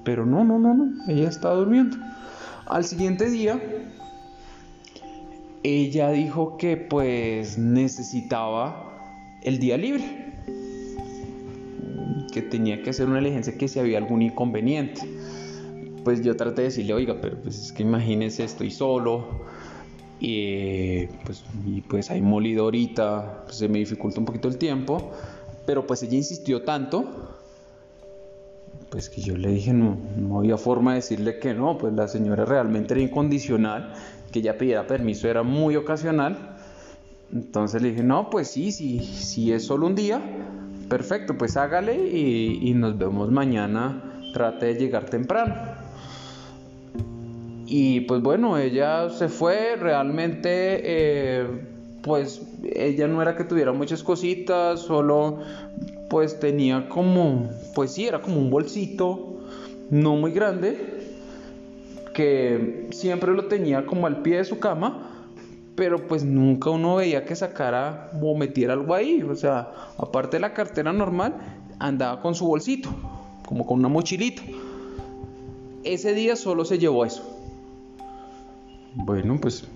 pero 0.04 0.26
no, 0.26 0.44
no, 0.44 0.60
no, 0.60 0.74
no, 0.74 0.92
ella 1.08 1.30
estaba 1.30 1.56
durmiendo. 1.56 1.98
Al 2.66 2.84
siguiente 2.84 3.30
día, 3.30 3.62
ella 5.64 6.12
dijo 6.12 6.58
que 6.58 6.78
pues 6.78 7.58
necesitaba 7.58 8.92
el 9.44 9.60
día 9.60 9.78
libre 9.78 10.26
que 12.32 12.42
tenía 12.42 12.84
que 12.84 12.90
hacer 12.90 13.08
una 13.08 13.20
diligencia 13.20 13.58
que 13.58 13.68
si 13.70 13.80
había 13.80 13.98
algún 13.98 14.22
inconveniente. 14.22 15.02
Pues 16.04 16.22
yo 16.22 16.36
traté 16.36 16.64
de 16.64 16.68
decirle, 16.68 16.94
oiga, 16.94 17.16
pero 17.22 17.42
pues 17.42 17.58
es 17.58 17.72
que 17.72 17.84
imagínense, 17.84 18.44
estoy 18.44 18.72
solo 18.72 19.46
y 20.28 21.08
pues, 21.26 21.44
y 21.66 21.82
pues 21.82 22.10
hay 22.12 22.22
molido 22.22 22.64
ahorita, 22.64 23.44
pues 23.46 23.58
se 23.58 23.68
me 23.68 23.80
dificulta 23.80 24.20
un 24.20 24.26
poquito 24.26 24.48
el 24.48 24.58
tiempo, 24.58 25.12
pero 25.66 25.86
pues 25.86 26.04
ella 26.04 26.16
insistió 26.16 26.64
tanto, 26.64 27.38
pues 28.90 29.10
que 29.10 29.22
yo 29.22 29.36
le 29.38 29.50
dije, 29.50 29.74
no, 29.74 29.98
no 30.18 30.40
había 30.40 30.58
forma 30.58 30.92
de 30.92 30.98
decirle 30.98 31.40
que 31.40 31.54
no, 31.54 31.78
pues 31.78 31.94
la 31.94 32.08
señora 32.08 32.46
realmente 32.46 32.94
era 32.94 33.02
incondicional, 33.02 33.94
que 34.32 34.40
ella 34.40 34.58
pidiera 34.58 34.88
permiso 34.88 35.28
era 35.28 35.44
muy 35.44 35.76
ocasional, 35.76 36.58
entonces 37.34 37.82
le 37.82 37.90
dije, 37.90 38.04
no, 38.04 38.30
pues 38.30 38.50
sí, 38.50 38.72
sí, 38.72 39.00
sí 39.00 39.52
es 39.52 39.66
solo 39.66 39.88
un 39.88 39.96
día, 39.96 40.22
Perfecto, 40.90 41.36
pues 41.36 41.58
hágale 41.58 41.96
y, 41.96 42.74
nos 42.76 42.98
vemos 42.98 43.32
mañana. 43.32 44.20
Trate 44.34 44.68
de 44.68 44.76
llegar 44.76 45.06
temprano. 45.06 45.56
Y 47.66 48.02
pues 48.02 48.22
bueno, 48.22 48.58
ella 48.58 49.10
se 49.10 49.28
fue, 49.28 49.76
realmente 49.76 50.82
eh, 50.84 51.48
pues 52.04 52.42
ella 52.64 53.08
no 53.08 53.22
era 53.22 53.36
que 53.36 53.44
tuviera 53.44 53.72
muchas 53.74 54.04
cositas, 54.04 54.82
solo 54.82 55.40
pues 56.10 56.40
tenía 56.40 56.88
como, 56.90 57.50
pues 57.74 57.92
sí, 57.92 58.06
era 58.06 58.22
como 58.22 58.38
un 58.38 58.52
bolsito, 58.52 59.38
no 59.90 60.16
muy 60.16 60.32
grande, 60.32 60.78
que 62.14 62.88
siempre 62.92 63.34
lo 63.34 63.46
tenía 63.46 63.86
como 63.86 64.06
al 64.06 64.22
pie 64.22 64.38
de 64.38 64.46
su 64.46 64.60
cama 64.60 65.12
pero 65.76 66.08
pues 66.08 66.24
nunca 66.24 66.70
uno 66.70 66.96
veía 66.96 67.26
que 67.26 67.36
sacara 67.36 68.10
o 68.22 68.36
metiera 68.36 68.74
algo 68.74 68.94
ahí. 68.94 69.22
O 69.22 69.36
sea, 69.36 69.72
aparte 69.98 70.38
de 70.38 70.42
la 70.42 70.54
cartera 70.54 70.94
normal, 70.94 71.36
andaba 71.80 72.22
con 72.22 72.34
su 72.34 72.48
bolsito, 72.48 72.90
como 73.46 73.66
con 73.66 73.80
una 73.80 73.90
mochilita. 73.90 74.42
Ese 75.84 76.14
día 76.14 76.36
solo 76.36 76.66
se 76.66 76.80
llevó 76.80 77.06
eso. 77.06 77.35
Bueno, 78.96 79.38
pues 79.42 79.68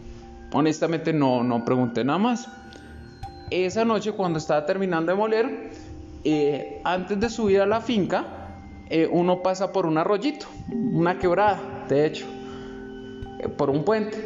honestamente 0.53 1.11
no, 1.11 1.43
no 1.43 1.65
pregunté 1.65 2.03
nada 2.03 2.19
más. 2.19 2.47
Esa 3.51 3.83
noche 3.83 4.13
cuando 4.13 4.39
estaba 4.39 4.65
terminando 4.65 5.11
de 5.11 5.17
moler, 5.17 5.71
eh, 6.23 6.81
antes 6.83 7.19
de 7.19 7.29
subir 7.29 7.61
a 7.61 7.65
la 7.65 7.81
finca, 7.81 8.25
eh, 8.89 9.09
uno 9.11 9.43
pasa 9.43 9.71
por 9.71 9.85
un 9.85 9.97
arroyito, 9.97 10.45
una 10.71 11.19
quebrada, 11.19 11.85
de 11.89 12.05
hecho, 12.05 12.25
eh, 13.39 13.49
por 13.49 13.69
un 13.69 13.83
puente. 13.83 14.17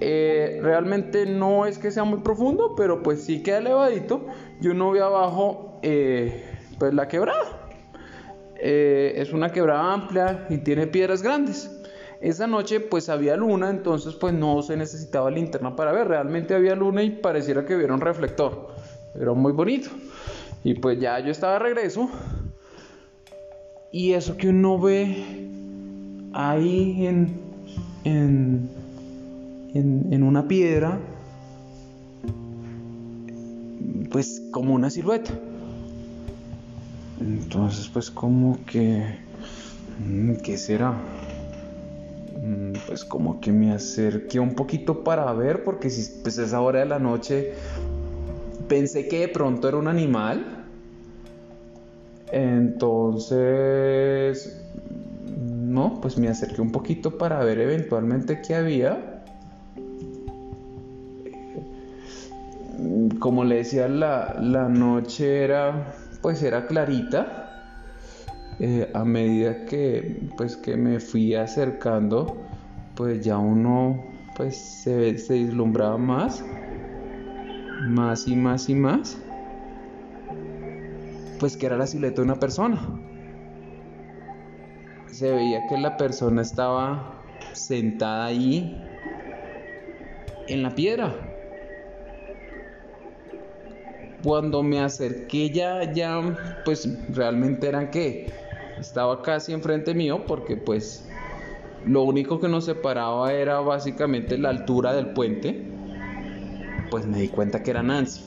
Realmente 0.00 1.24
no 1.24 1.64
es 1.64 1.78
que 1.78 1.90
sea 1.90 2.04
muy 2.04 2.20
profundo, 2.20 2.74
pero 2.76 3.02
pues 3.02 3.24
sí 3.24 3.42
queda 3.42 3.58
elevadito. 3.58 4.26
Y 4.60 4.68
uno 4.68 4.90
ve 4.90 5.00
abajo 5.00 5.80
pues 5.80 6.92
la 6.92 7.08
quebrada. 7.08 7.70
Es 8.60 9.32
una 9.32 9.50
quebrada 9.50 9.94
amplia 9.94 10.46
y 10.50 10.58
tiene 10.58 10.86
piedras 10.86 11.22
grandes. 11.22 11.70
Esa 12.24 12.46
noche 12.46 12.80
pues 12.80 13.08
había 13.08 13.36
luna, 13.36 13.70
entonces 13.70 14.14
pues 14.14 14.34
no 14.34 14.62
se 14.62 14.76
necesitaba 14.76 15.30
linterna 15.30 15.76
para 15.76 15.92
ver. 15.92 16.08
Realmente 16.08 16.54
había 16.54 16.74
luna 16.74 17.02
y 17.02 17.10
pareciera 17.10 17.64
que 17.64 17.76
hubiera 17.76 17.94
un 17.94 18.00
reflector. 18.00 18.68
Era 19.14 19.32
muy 19.32 19.52
bonito. 19.52 19.90
Y 20.64 20.74
pues 20.74 20.98
ya 20.98 21.20
yo 21.20 21.30
estaba 21.30 21.54
de 21.54 21.58
regreso. 21.60 22.08
Y 23.92 24.12
eso 24.12 24.36
que 24.36 24.48
uno 24.48 24.80
ve 24.80 25.22
ahí 26.32 27.06
en, 27.06 27.40
en 28.04 28.70
en, 29.74 30.22
una 30.22 30.46
piedra, 30.46 30.98
pues 34.10 34.42
como 34.52 34.74
una 34.74 34.88
silueta. 34.90 35.32
Entonces, 37.20 37.88
pues 37.88 38.10
como 38.10 38.58
que, 38.66 39.16
mm, 39.98 40.36
¿qué 40.44 40.56
será? 40.56 40.94
Mm, 42.44 42.74
pues 42.86 43.04
como 43.06 43.40
que 43.40 43.50
me 43.52 43.72
acerqué 43.72 44.38
un 44.38 44.54
poquito 44.54 45.02
para 45.02 45.32
ver, 45.32 45.64
porque 45.64 45.88
si 45.88 46.20
pues 46.20 46.36
esa 46.36 46.60
hora 46.60 46.80
de 46.80 46.86
la 46.86 46.98
noche 46.98 47.54
pensé 48.68 49.08
que 49.08 49.20
de 49.20 49.28
pronto 49.28 49.66
era 49.66 49.78
un 49.78 49.88
animal. 49.88 50.66
Entonces, 52.32 53.82
no, 55.26 56.00
pues 56.02 56.18
me 56.18 56.28
acerqué 56.28 56.60
un 56.60 56.70
poquito 56.70 57.16
para 57.16 57.42
ver 57.44 57.58
eventualmente 57.60 58.42
qué 58.42 58.54
había. 58.56 59.10
como 63.18 63.44
le 63.44 63.56
decía, 63.56 63.88
la, 63.88 64.36
la 64.38 64.68
noche 64.68 65.44
era, 65.44 65.94
pues 66.20 66.42
era 66.42 66.66
clarita. 66.66 67.43
Eh, 68.60 68.88
a 68.94 69.04
medida 69.04 69.66
que, 69.66 70.28
pues, 70.36 70.56
que 70.56 70.76
me 70.76 71.00
fui 71.00 71.34
acercando, 71.34 72.36
pues 72.94 73.24
ya 73.24 73.38
uno 73.38 74.14
pues 74.36 74.56
se, 74.56 75.16
se 75.18 75.34
vislumbraba 75.34 75.96
más, 75.96 76.44
más 77.82 78.26
y 78.26 78.34
más 78.34 78.68
y 78.68 78.74
más, 78.74 79.16
pues 81.38 81.56
que 81.56 81.66
era 81.66 81.76
la 81.76 81.86
silueta 81.86 82.16
de 82.16 82.22
una 82.22 82.38
persona. 82.38 82.80
Se 85.06 85.30
veía 85.30 85.66
que 85.68 85.78
la 85.78 85.96
persona 85.96 86.42
estaba 86.42 87.22
sentada 87.52 88.26
ahí 88.26 88.76
en 90.48 90.62
la 90.62 90.70
piedra. 90.70 91.14
Cuando 94.24 94.62
me 94.62 94.80
acerqué 94.80 95.50
ya, 95.50 95.92
ya, 95.92 96.20
pues 96.64 96.88
realmente 97.14 97.68
eran 97.68 97.90
que 97.90 98.32
estaba 98.78 99.22
casi 99.22 99.52
enfrente 99.52 99.94
mío 99.94 100.24
porque 100.26 100.56
pues 100.56 101.08
lo 101.86 102.02
único 102.02 102.40
que 102.40 102.48
nos 102.48 102.64
separaba 102.64 103.32
era 103.32 103.60
básicamente 103.60 104.38
la 104.38 104.50
altura 104.50 104.94
del 104.94 105.08
puente. 105.08 105.62
Pues 106.90 107.06
me 107.06 107.20
di 107.20 107.28
cuenta 107.28 107.62
que 107.62 107.70
era 107.70 107.82
Nancy. 107.82 108.24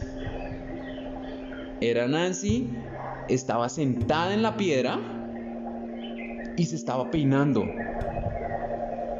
Era 1.82 2.08
Nancy, 2.08 2.70
estaba 3.30 3.70
sentada 3.70 4.34
en 4.34 4.42
la 4.42 4.58
piedra 4.58 5.00
y 6.56 6.66
se 6.66 6.76
estaba 6.76 7.10
peinando. 7.10 7.66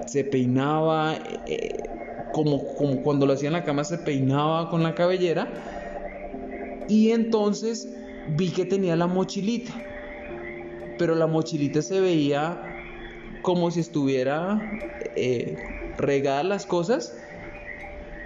Se 0.06 0.24
peinaba 0.24 1.16
eh, 1.46 1.84
como, 2.32 2.64
como 2.76 3.02
cuando 3.04 3.26
lo 3.26 3.34
hacía 3.34 3.48
en 3.48 3.54
la 3.54 3.64
cama, 3.64 3.84
se 3.84 3.98
peinaba 3.98 4.70
con 4.70 4.84
la 4.84 4.96
cabellera. 4.96 5.48
Y 6.88 7.12
entonces 7.12 7.88
vi 8.36 8.50
que 8.50 8.66
tenía 8.66 8.96
la 8.96 9.08
mochilita. 9.08 9.74
Pero 10.98 11.16
la 11.16 11.28
mochilita 11.28 11.82
se 11.82 12.00
veía 12.00 12.76
como 13.42 13.72
si 13.72 13.80
estuviera 13.80 14.80
eh, 15.16 15.58
regada 15.98 16.44
las 16.44 16.66
cosas 16.66 17.24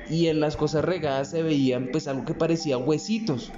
y 0.09 0.27
en 0.27 0.39
las 0.39 0.57
cosas 0.57 0.83
regadas 0.83 1.29
se 1.29 1.43
veían 1.43 1.89
pues 1.91 2.07
algo 2.07 2.25
que 2.25 2.33
parecía 2.33 2.77
huesitos. 2.77 3.51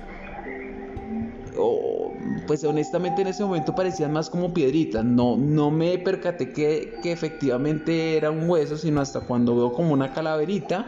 O, 1.58 2.13
pues 2.47 2.63
honestamente 2.63 3.21
en 3.21 3.28
ese 3.28 3.43
momento 3.43 3.73
parecían 3.73 4.12
más 4.12 4.30
como 4.30 4.54
piedritas. 4.54 5.04
No, 5.06 5.38
no 5.38 5.71
me 5.71 5.97
percaté 5.97 6.52
que, 6.52 6.99
que 7.02 7.12
efectivamente 7.12 8.17
era 8.17 8.32
un 8.32 8.49
hueso, 8.49 8.78
sino 8.78 9.02
hasta 9.02 9.21
cuando 9.21 9.56
veo 9.56 9.73
como 9.73 9.93
una 9.93 10.13
calaverita. 10.13 10.86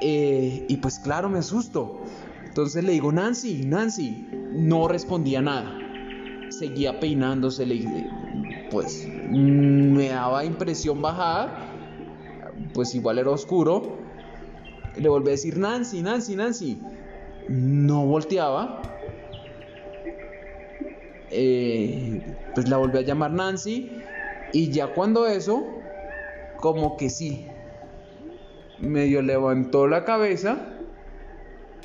Eh, 0.00 0.64
y 0.68 0.76
pues 0.78 0.98
claro, 0.98 1.28
me 1.28 1.38
asusto. 1.38 2.00
Entonces 2.46 2.82
le 2.84 2.92
digo, 2.92 3.12
Nancy, 3.12 3.64
Nancy. 3.66 4.26
No 4.52 4.88
respondía 4.88 5.40
nada. 5.40 5.79
Seguía 6.50 7.00
peinándose, 7.00 7.66
pues 8.70 9.08
me 9.30 10.08
daba 10.08 10.44
impresión 10.44 11.00
bajar, 11.00 11.70
pues 12.74 12.94
igual 12.94 13.18
era 13.18 13.30
oscuro. 13.30 13.96
Le 14.96 15.08
volví 15.08 15.28
a 15.28 15.30
decir, 15.32 15.56
Nancy, 15.56 16.02
Nancy, 16.02 16.36
Nancy. 16.36 16.80
No 17.48 18.04
volteaba. 18.06 18.82
Eh, 21.30 22.20
pues 22.54 22.68
la 22.68 22.76
volví 22.76 22.98
a 22.98 23.02
llamar 23.02 23.30
Nancy. 23.32 23.90
Y 24.52 24.70
ya 24.70 24.92
cuando 24.92 25.26
eso, 25.26 25.64
como 26.58 26.96
que 26.96 27.10
sí. 27.10 27.46
Medio 28.78 29.22
levantó 29.22 29.86
la 29.86 30.04
cabeza 30.04 30.58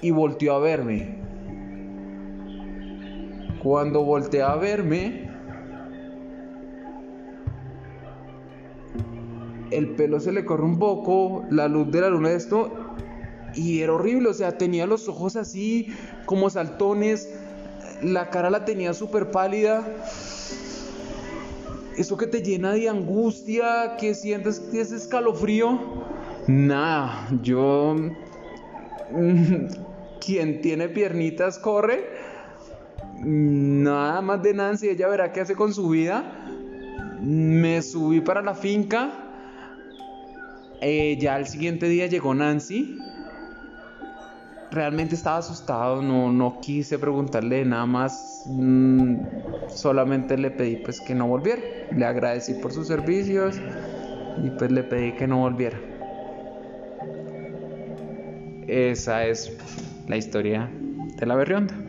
y 0.02 0.12
volteó 0.12 0.56
a 0.56 0.60
verme. 0.60 1.25
Cuando 3.66 4.04
volteó 4.04 4.46
a 4.46 4.58
verme, 4.58 5.28
el 9.72 9.96
pelo 9.96 10.20
se 10.20 10.32
le 10.32 10.46
corre 10.46 10.62
un 10.62 10.78
poco, 10.78 11.44
la 11.50 11.68
luz 11.68 11.90
de 11.92 12.02
la 12.02 12.10
luna 12.10 12.30
esto, 12.30 12.72
y 13.56 13.82
era 13.82 13.94
horrible, 13.94 14.30
o 14.30 14.34
sea, 14.36 14.60
tenía 14.60 14.86
los 14.86 15.10
ojos 15.10 15.36
así 15.36 15.88
como 16.28 16.52
saltones, 16.52 17.28
la 18.04 18.30
cara 18.30 18.52
la 18.52 18.66
tenía 18.66 18.94
súper 18.94 19.32
pálida. 19.32 19.84
Eso 21.98 22.18
que 22.18 22.28
te 22.28 22.44
llena 22.44 22.74
de 22.74 22.88
angustia, 22.88 23.98
que 23.98 24.14
sientes 24.14 24.60
que 24.60 24.82
es 24.82 24.92
escalofrío. 24.92 25.80
Nada, 26.46 27.28
yo... 27.42 27.96
Quien 30.24 30.62
tiene 30.62 30.88
piernitas 30.90 31.58
corre. 31.60 32.15
Nada 33.22 34.22
más 34.22 34.42
de 34.42 34.54
Nancy, 34.54 34.90
ella 34.90 35.08
verá 35.08 35.32
qué 35.32 35.42
hace 35.42 35.56
con 35.56 35.74
su 35.74 35.90
vida. 35.90 36.24
Me 37.22 37.82
subí 37.82 38.22
para 38.22 38.42
la 38.42 38.54
finca 38.54 39.26
eh, 40.82 41.18
ya 41.20 41.36
al 41.36 41.48
siguiente 41.48 41.88
día 41.88 42.08
llegó 42.08 42.34
Nancy. 42.34 43.00
Realmente 44.72 45.16
estaba 45.16 45.38
asustado, 45.38 46.02
no, 46.02 46.32
no 46.32 46.60
quise 46.60 47.00
preguntarle 47.00 47.64
nada 47.66 47.86
más. 47.86 48.44
Mm, 48.48 49.16
solamente 49.70 50.38
le 50.38 50.52
pedí 50.52 50.78
pues 50.78 51.00
que 51.02 51.16
no 51.16 51.28
volviera. 51.28 51.62
Le 51.92 52.06
agradecí 52.06 52.56
por 52.56 52.74
sus 52.74 52.88
servicios 52.88 53.56
y 54.44 54.50
pues 54.52 54.72
le 54.72 54.84
pedí 54.84 55.14
que 55.14 55.28
no 55.28 55.40
volviera. 55.40 55.80
Esa 58.68 59.26
es 59.26 59.56
la 60.08 60.18
historia 60.18 60.70
de 61.18 61.26
la 61.26 61.36
berrionda. 61.36 61.85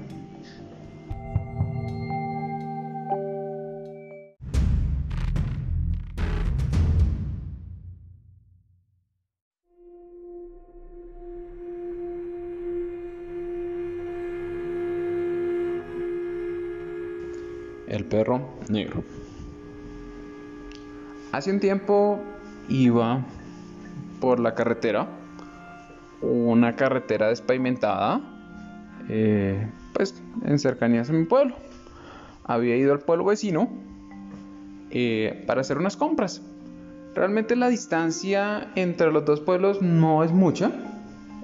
Perro 18.09 18.41
negro. 18.69 19.03
Hace 21.33 21.51
un 21.51 21.61
tiempo 21.61 22.21
iba 22.69 23.25
por 24.21 24.41
la 24.41 24.55
carretera, 24.55 25.07
una 26.23 26.77
carretera 26.77 27.29
despavimentada, 27.29 28.21
eh, 29.09 29.69
pues 29.93 30.15
en 30.45 30.59
cercanías 30.59 31.11
a 31.11 31.13
mi 31.13 31.25
pueblo. 31.25 31.55
Había 32.45 32.77
ido 32.77 32.93
al 32.93 33.01
pueblo 33.01 33.25
vecino 33.25 33.69
eh, 34.91 35.45
para 35.47 35.61
hacer 35.61 35.79
unas 35.79 35.97
compras. 35.97 36.43
Realmente 37.15 37.57
la 37.57 37.69
distancia 37.69 38.69
entre 38.75 39.11
los 39.11 39.25
dos 39.25 39.41
pueblos 39.41 39.83
no 39.83 40.23
es 40.23 40.33
mucha, 40.33 40.71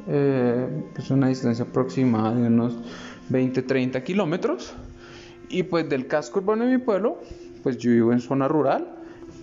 eh, 0.07 0.69
es 0.97 1.11
una 1.11 1.29
distancia 1.29 1.65
aproximada 1.65 2.35
de 2.35 2.47
unos 2.47 2.77
20-30 3.31 4.03
kilómetros. 4.03 4.75
Y 5.49 5.65
pues 5.65 5.89
del 5.89 6.07
casco 6.07 6.41
urbano 6.41 6.65
de 6.65 6.79
mi 6.79 6.79
pueblo, 6.79 7.19
pues 7.63 7.79
yo 7.79 7.91
vivo 7.91 8.13
en 8.13 8.21
zona 8.21 8.49
rural. 8.49 8.87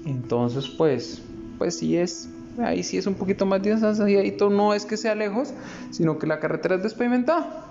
Entonces, 0.06 0.68
pues, 0.68 1.22
pues 1.58 1.78
sí 1.78 1.98
es, 1.98 2.30
ahí 2.60 2.84
sí 2.84 2.98
es 2.98 3.08
un 3.08 3.16
poquito 3.16 3.46
más 3.46 3.62
distancia. 3.62 4.06
no 4.50 4.74
es 4.74 4.86
que 4.86 4.98
sea 4.98 5.16
lejos, 5.16 5.54
sino 5.92 6.18
que 6.18 6.28
la 6.28 6.40
carretera 6.40 6.76
es 6.76 6.84
despavimentada. 6.84 7.66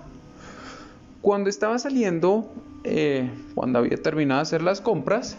Cuando 1.20 1.50
estaba 1.50 1.78
saliendo, 1.78 2.50
eh, 2.84 3.30
cuando 3.54 3.80
había 3.80 3.96
terminado 3.96 4.38
de 4.38 4.42
hacer 4.42 4.62
las 4.62 4.80
compras, 4.80 5.36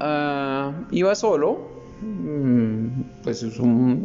ah, 0.00 0.72
iba 0.90 1.14
solo. 1.14 1.72
Mm, 2.02 3.02
pues 3.22 3.46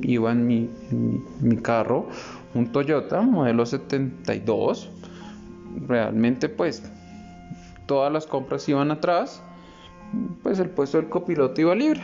iba 0.04 0.32
en 0.32 0.48
mi, 0.48 0.70
en 0.92 1.24
mi 1.42 1.58
carro, 1.58 2.08
un 2.54 2.72
Toyota 2.72 3.22
modelo 3.22 3.66
72. 3.66 4.90
Realmente, 5.88 6.50
pues 6.50 6.84
todas 7.90 8.14
las 8.14 8.28
compras 8.28 8.70
iban 8.70 8.92
atrás, 8.92 9.42
pues 10.44 10.60
el 10.60 10.70
puesto 10.70 11.00
del 11.00 11.10
copiloto 11.10 11.60
iba 11.60 11.74
libre. 11.74 12.02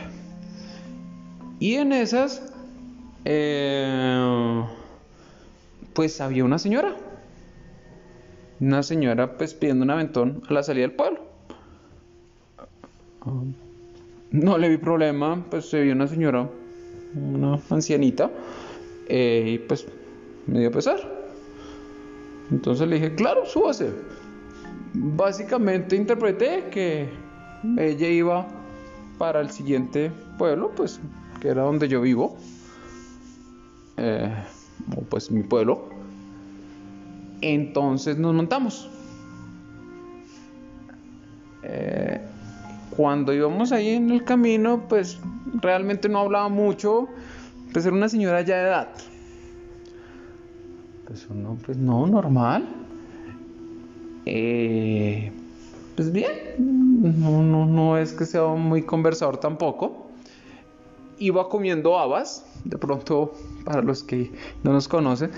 Y 1.60 1.74
en 1.74 1.92
esas, 1.92 2.52
eh, 3.24 4.64
pues 5.94 6.20
había 6.20 6.44
una 6.44 6.58
señora. 6.58 6.96
Una 8.58 8.82
señora 8.82 9.38
pues 9.38 9.54
pidiendo 9.54 9.84
un 9.84 9.90
aventón 9.90 10.42
a 10.48 10.52
la 10.54 10.64
salida 10.64 10.88
del 10.88 10.96
pueblo. 10.96 11.20
No 14.32 14.58
le 14.58 14.68
vi 14.68 14.78
problema, 14.78 15.44
pues 15.50 15.70
se 15.70 15.82
vio 15.82 15.92
una 15.92 16.08
señora, 16.08 16.48
una 17.14 17.60
ancianita, 17.70 18.28
eh, 19.08 19.52
y 19.54 19.58
pues 19.58 19.86
me 20.48 20.58
dio 20.58 20.72
pesar. 20.72 20.98
Entonces 22.50 22.88
le 22.88 22.96
dije, 22.96 23.14
claro, 23.14 23.46
súbase 23.46 23.92
básicamente 24.94 25.96
interpreté 25.96 26.64
que 26.70 27.08
ella 27.78 28.08
iba 28.08 28.46
para 29.18 29.40
el 29.40 29.50
siguiente 29.50 30.10
pueblo, 30.38 30.72
pues 30.74 31.00
que 31.40 31.48
era 31.48 31.62
donde 31.62 31.88
yo 31.88 32.00
vivo, 32.00 32.36
eh, 33.96 34.32
pues 35.08 35.30
mi 35.30 35.42
pueblo. 35.42 35.88
Entonces 37.40 38.18
nos 38.18 38.34
montamos. 38.34 38.90
Eh, 41.62 42.20
cuando 42.90 43.32
íbamos 43.32 43.72
ahí 43.72 43.90
en 43.90 44.10
el 44.10 44.24
camino, 44.24 44.86
pues 44.88 45.18
realmente 45.60 46.08
no 46.08 46.20
hablaba 46.20 46.48
mucho, 46.48 47.08
pues 47.72 47.84
era 47.84 47.94
una 47.94 48.08
señora 48.08 48.40
ya 48.42 48.56
de 48.56 48.62
edad. 48.62 48.88
Pues 51.06 51.28
no, 51.30 51.56
pues 51.64 51.76
no, 51.76 52.06
normal. 52.06 52.85
Eh, 54.26 55.32
pues 55.94 56.12
bien, 56.12 56.32
no, 57.00 57.96
es 57.96 58.12
que 58.12 58.26
sea 58.26 58.46
muy 58.48 58.82
conversador 58.82 59.38
tampoco. 59.38 60.08
Iba 61.18 61.48
comiendo 61.48 61.98
habas, 61.98 62.44
de 62.64 62.76
pronto 62.76 63.32
para 63.64 63.80
los 63.80 64.02
que 64.02 64.30
no 64.62 64.72
nos 64.72 64.88
conocen 64.88 65.30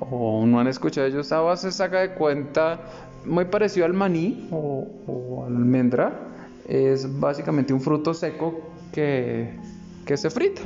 o 0.00 0.44
no 0.44 0.60
han 0.60 0.66
escuchado 0.66 1.06
ellos, 1.06 1.32
habas 1.32 1.62
se 1.62 1.72
saca 1.72 2.00
de 2.00 2.14
cuenta 2.14 2.80
muy 3.24 3.46
parecido 3.46 3.86
al 3.86 3.94
maní 3.94 4.48
o, 4.50 4.86
o 5.06 5.44
almendra. 5.46 6.28
Es 6.68 7.18
básicamente 7.18 7.72
un 7.72 7.80
fruto 7.80 8.12
seco 8.12 8.60
que, 8.92 9.56
que 10.04 10.16
se 10.16 10.28
frita 10.28 10.62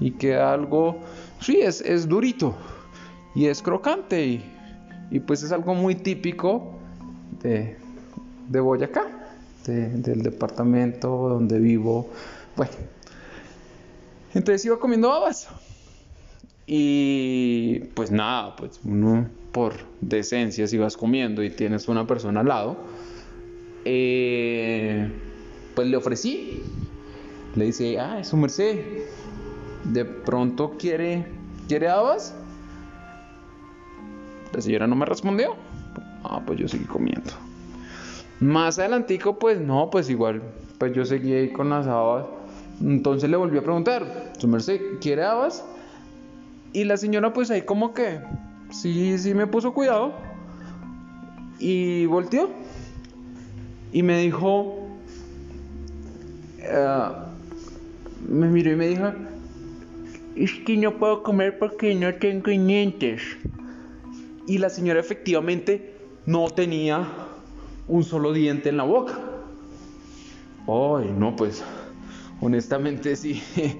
y 0.00 0.10
queda 0.12 0.52
algo, 0.52 0.98
sí, 1.40 1.60
es, 1.60 1.80
es 1.80 2.08
durito 2.08 2.54
y 3.34 3.46
es 3.46 3.62
crocante 3.62 4.26
y, 4.26 4.44
y, 5.10 5.20
pues 5.20 5.42
es 5.42 5.52
algo 5.52 5.74
muy 5.74 5.94
típico 5.94 6.75
de, 7.46 8.60
Boyacá, 8.60 9.06
de, 9.66 9.88
del 9.88 10.22
departamento 10.22 11.08
donde 11.08 11.58
vivo. 11.58 12.08
Bueno, 12.56 12.72
entonces 14.34 14.64
iba 14.64 14.78
comiendo 14.78 15.12
habas 15.12 15.48
y 16.66 17.78
pues 17.94 18.10
nada, 18.10 18.56
pues 18.56 18.80
uno 18.84 19.28
por 19.52 19.74
decencia 20.00 20.66
si 20.66 20.76
vas 20.76 20.96
comiendo 20.96 21.42
y 21.42 21.50
tienes 21.50 21.88
una 21.88 22.06
persona 22.06 22.40
al 22.40 22.48
lado, 22.48 22.76
eh, 23.84 25.10
pues 25.74 25.88
le 25.88 25.96
ofrecí. 25.96 26.62
Le 27.54 27.66
dice, 27.66 27.98
ah, 27.98 28.18
es 28.20 28.28
su 28.28 28.36
merced. 28.36 28.80
De 29.84 30.04
pronto 30.04 30.76
quiere, 30.78 31.24
quiere 31.68 31.88
habas. 31.88 32.34
La 34.52 34.60
señora 34.60 34.86
no 34.86 34.96
me 34.96 35.06
respondió. 35.06 35.54
Ah, 36.30 36.42
pues 36.44 36.58
yo 36.58 36.68
seguí 36.68 36.84
comiendo. 36.84 37.30
Más 38.40 38.78
adelantico, 38.78 39.38
pues 39.38 39.60
no, 39.60 39.88
pues 39.90 40.10
igual, 40.10 40.42
pues 40.78 40.92
yo 40.92 41.04
seguí 41.04 41.32
ahí 41.32 41.52
con 41.52 41.70
las 41.70 41.86
habas. 41.86 42.26
Entonces 42.80 43.30
le 43.30 43.36
volví 43.36 43.56
a 43.58 43.62
preguntar, 43.62 44.32
su 44.38 44.48
merced, 44.48 44.80
¿quiere 45.00 45.24
habas? 45.24 45.64
Y 46.72 46.84
la 46.84 46.96
señora 46.96 47.32
pues 47.32 47.50
ahí 47.50 47.62
como 47.62 47.94
que 47.94 48.20
sí, 48.70 49.16
sí 49.18 49.34
me 49.34 49.46
puso 49.46 49.72
cuidado. 49.72 50.12
Y 51.58 52.04
volteó. 52.06 52.50
Y 53.92 54.02
me 54.02 54.18
dijo, 54.18 54.86
uh, 56.60 57.26
me 58.28 58.48
miró 58.48 58.72
y 58.72 58.76
me 58.76 58.88
dijo, 58.88 59.12
es 60.34 60.52
que 60.66 60.76
no 60.76 60.98
puedo 60.98 61.22
comer 61.22 61.58
porque 61.58 61.94
no 61.94 62.14
tengo 62.16 62.50
dientes. 62.50 63.22
Y 64.46 64.58
la 64.58 64.68
señora 64.68 65.00
efectivamente 65.00 65.95
no 66.26 66.50
tenía 66.50 67.06
un 67.88 68.04
solo 68.04 68.32
diente 68.32 68.68
en 68.68 68.76
la 68.76 68.82
boca. 68.82 69.18
Ay, 70.66 71.14
no, 71.16 71.36
pues, 71.36 71.62
honestamente 72.40 73.14
sí, 73.14 73.42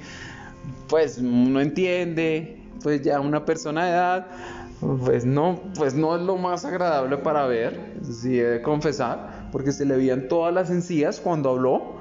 pues 0.89 1.21
no 1.21 1.61
entiende, 1.61 2.63
pues 2.83 3.03
ya 3.03 3.21
una 3.21 3.45
persona 3.45 3.85
de 3.85 3.91
edad, 3.91 4.27
pues 5.05 5.25
no, 5.25 5.61
pues 5.75 5.95
no 5.95 6.15
es 6.17 6.23
lo 6.23 6.37
más 6.37 6.65
agradable 6.65 7.17
para 7.19 7.47
ver, 7.47 7.95
si 8.03 8.39
he 8.39 8.45
de 8.45 8.63
confesar, 8.63 9.49
porque 9.51 9.73
se 9.73 9.85
le 9.85 9.97
veían 9.97 10.29
todas 10.29 10.55
las 10.55 10.71
encías 10.71 11.21
cuando 11.21 11.51
habló. 11.51 11.97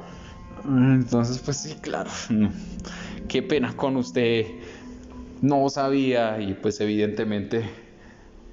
Entonces, 0.66 1.40
pues 1.40 1.58
sí, 1.58 1.76
claro, 1.82 2.12
qué 3.28 3.42
pena 3.42 3.76
con 3.76 3.98
usted, 3.98 4.46
no 5.42 5.68
sabía 5.70 6.40
y 6.40 6.54
pues 6.54 6.80
evidentemente 6.80 7.64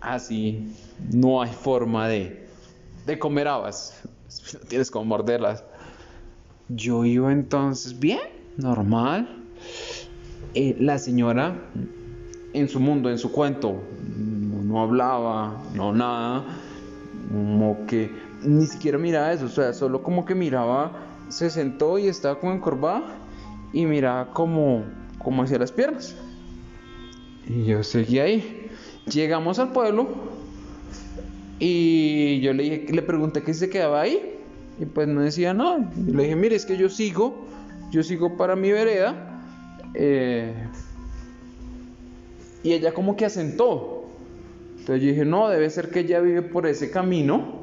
así 0.01 0.75
no 1.11 1.43
hay 1.43 1.51
forma 1.51 2.09
de, 2.09 2.47
de 3.07 3.19
comer 3.19 3.49
habas, 3.49 4.03
tienes 4.69 4.91
como 4.91 5.07
morderlas. 5.07 5.65
Yo 6.69 7.05
iba 7.05 7.33
entonces 7.33 7.99
bien, 7.99 8.21
normal. 8.57 9.29
Eh, 10.55 10.77
la 10.79 10.99
señora 10.99 11.57
en 12.53 12.69
su 12.69 12.81
mundo, 12.81 13.11
en 13.11 13.19
su 13.19 13.33
cuento, 13.33 13.83
no, 14.17 14.83
hablaba, 14.83 15.63
no 15.75 15.93
nada, 15.93 16.45
como 17.31 17.87
que 17.87 18.11
ni 18.43 18.67
siquiera 18.67 18.99
miraba 18.99 19.33
eso, 19.33 19.47
o 19.47 19.49
sea, 19.49 19.73
solo 19.73 20.03
como 20.03 20.25
que 20.25 20.35
miraba, 20.35 20.93
se 21.29 21.49
sentó 21.51 21.99
y 21.99 22.09
estaba 22.09 22.39
como 22.39 22.53
encorvada 22.53 23.03
y 23.73 23.87
miraba 23.87 24.33
como, 24.33 24.85
como 25.19 25.43
hacia 25.43 25.59
las 25.59 25.73
piernas. 25.73 26.17
Y 27.47 27.65
yo 27.65 27.83
seguí 27.83 28.19
ahí. 28.19 28.71
Llegamos 29.07 29.59
al 29.59 29.73
pueblo 29.73 30.09
y 31.65 32.41
yo 32.41 32.53
le, 32.53 32.65
dije, 32.65 32.87
le 32.93 33.03
pregunté 33.03 33.45
que 33.45 33.55
se 33.55 33.71
quedaba 33.71 34.01
ahí 34.01 34.35
y 34.81 34.85
pues 34.85 35.07
no 35.07 35.21
decía 35.21 35.55
nada. 35.55 35.89
Le 36.09 36.25
dije, 36.25 36.35
mire, 36.35 36.57
es 36.57 36.67
que 36.67 36.77
yo 36.77 36.89
sigo, 36.89 37.47
yo 37.93 38.03
sigo 38.03 38.37
para 38.37 38.57
mi 38.57 38.73
vereda. 38.73 39.45
Eh, 39.95 40.53
y 42.65 42.73
ella 42.73 42.93
como 42.93 43.17
que 43.17 43.27
asentó. 43.27 44.09
Entonces 44.71 45.05
yo 45.05 45.11
dije, 45.11 45.25
no, 45.25 45.49
debe 45.51 45.71
ser 45.71 45.91
que 45.91 46.01
ella 46.01 46.19
vive 46.19 46.43
por 46.43 46.67
ese 46.67 46.91
camino 46.91 47.63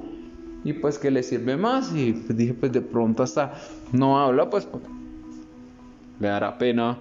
y 0.63 0.71
pues 0.71 0.97
que 0.97 1.11
le 1.11 1.21
sirve 1.21 1.57
más. 1.57 1.93
Y 1.93 2.13
pues 2.13 2.37
dije, 2.37 2.53
pues 2.53 2.71
de 2.71 2.79
pronto 2.79 3.21
hasta 3.21 3.59
no 3.91 4.17
habla, 4.17 4.49
pues, 4.49 4.65
pues 4.65 4.81
le 6.21 6.27
dará 6.29 6.57
pena, 6.57 6.99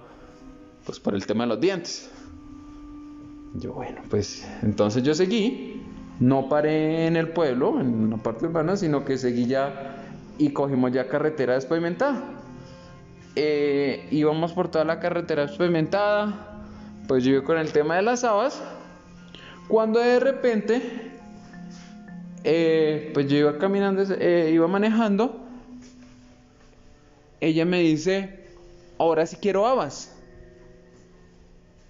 pues 0.85 0.99
por 0.99 1.15
el 1.15 1.25
tema 1.25 1.45
de 1.45 1.47
los 1.47 1.61
dientes. 1.61 2.11
Yo, 3.55 3.71
bueno, 3.71 4.01
pues 4.09 4.45
entonces 4.63 5.01
yo 5.01 5.15
seguí, 5.15 5.78
no 6.19 6.49
paré 6.49 7.07
en 7.07 7.15
el 7.15 7.29
pueblo, 7.29 7.79
en 7.79 8.03
una 8.03 8.17
parte 8.17 8.45
urbana, 8.45 8.75
sino 8.75 9.05
que 9.05 9.17
seguí 9.17 9.45
ya 9.45 9.95
y 10.37 10.51
cogimos 10.51 10.91
ya 10.91 11.07
carretera 11.07 11.53
despavimentada. 11.53 12.23
Eh, 13.35 14.07
íbamos 14.11 14.53
por 14.53 14.69
toda 14.69 14.85
la 14.85 14.99
carretera 14.99 15.45
despavimentada, 15.45 16.63
pues 17.07 17.23
yo 17.23 17.31
iba 17.31 17.43
con 17.43 17.57
el 17.57 17.71
tema 17.71 17.95
de 17.95 18.01
las 18.01 18.23
habas, 18.23 18.61
cuando 19.67 19.99
de 19.99 20.19
repente, 20.19 20.81
eh, 22.43 23.11
pues 23.13 23.27
yo 23.27 23.37
iba 23.37 23.57
caminando, 23.57 24.03
eh, 24.19 24.51
iba 24.53 24.67
manejando, 24.67 25.39
ella 27.39 27.65
me 27.65 27.79
dice, 27.79 28.47
ahora 28.97 29.25
sí 29.25 29.37
quiero 29.37 29.67
habas. 29.67 30.15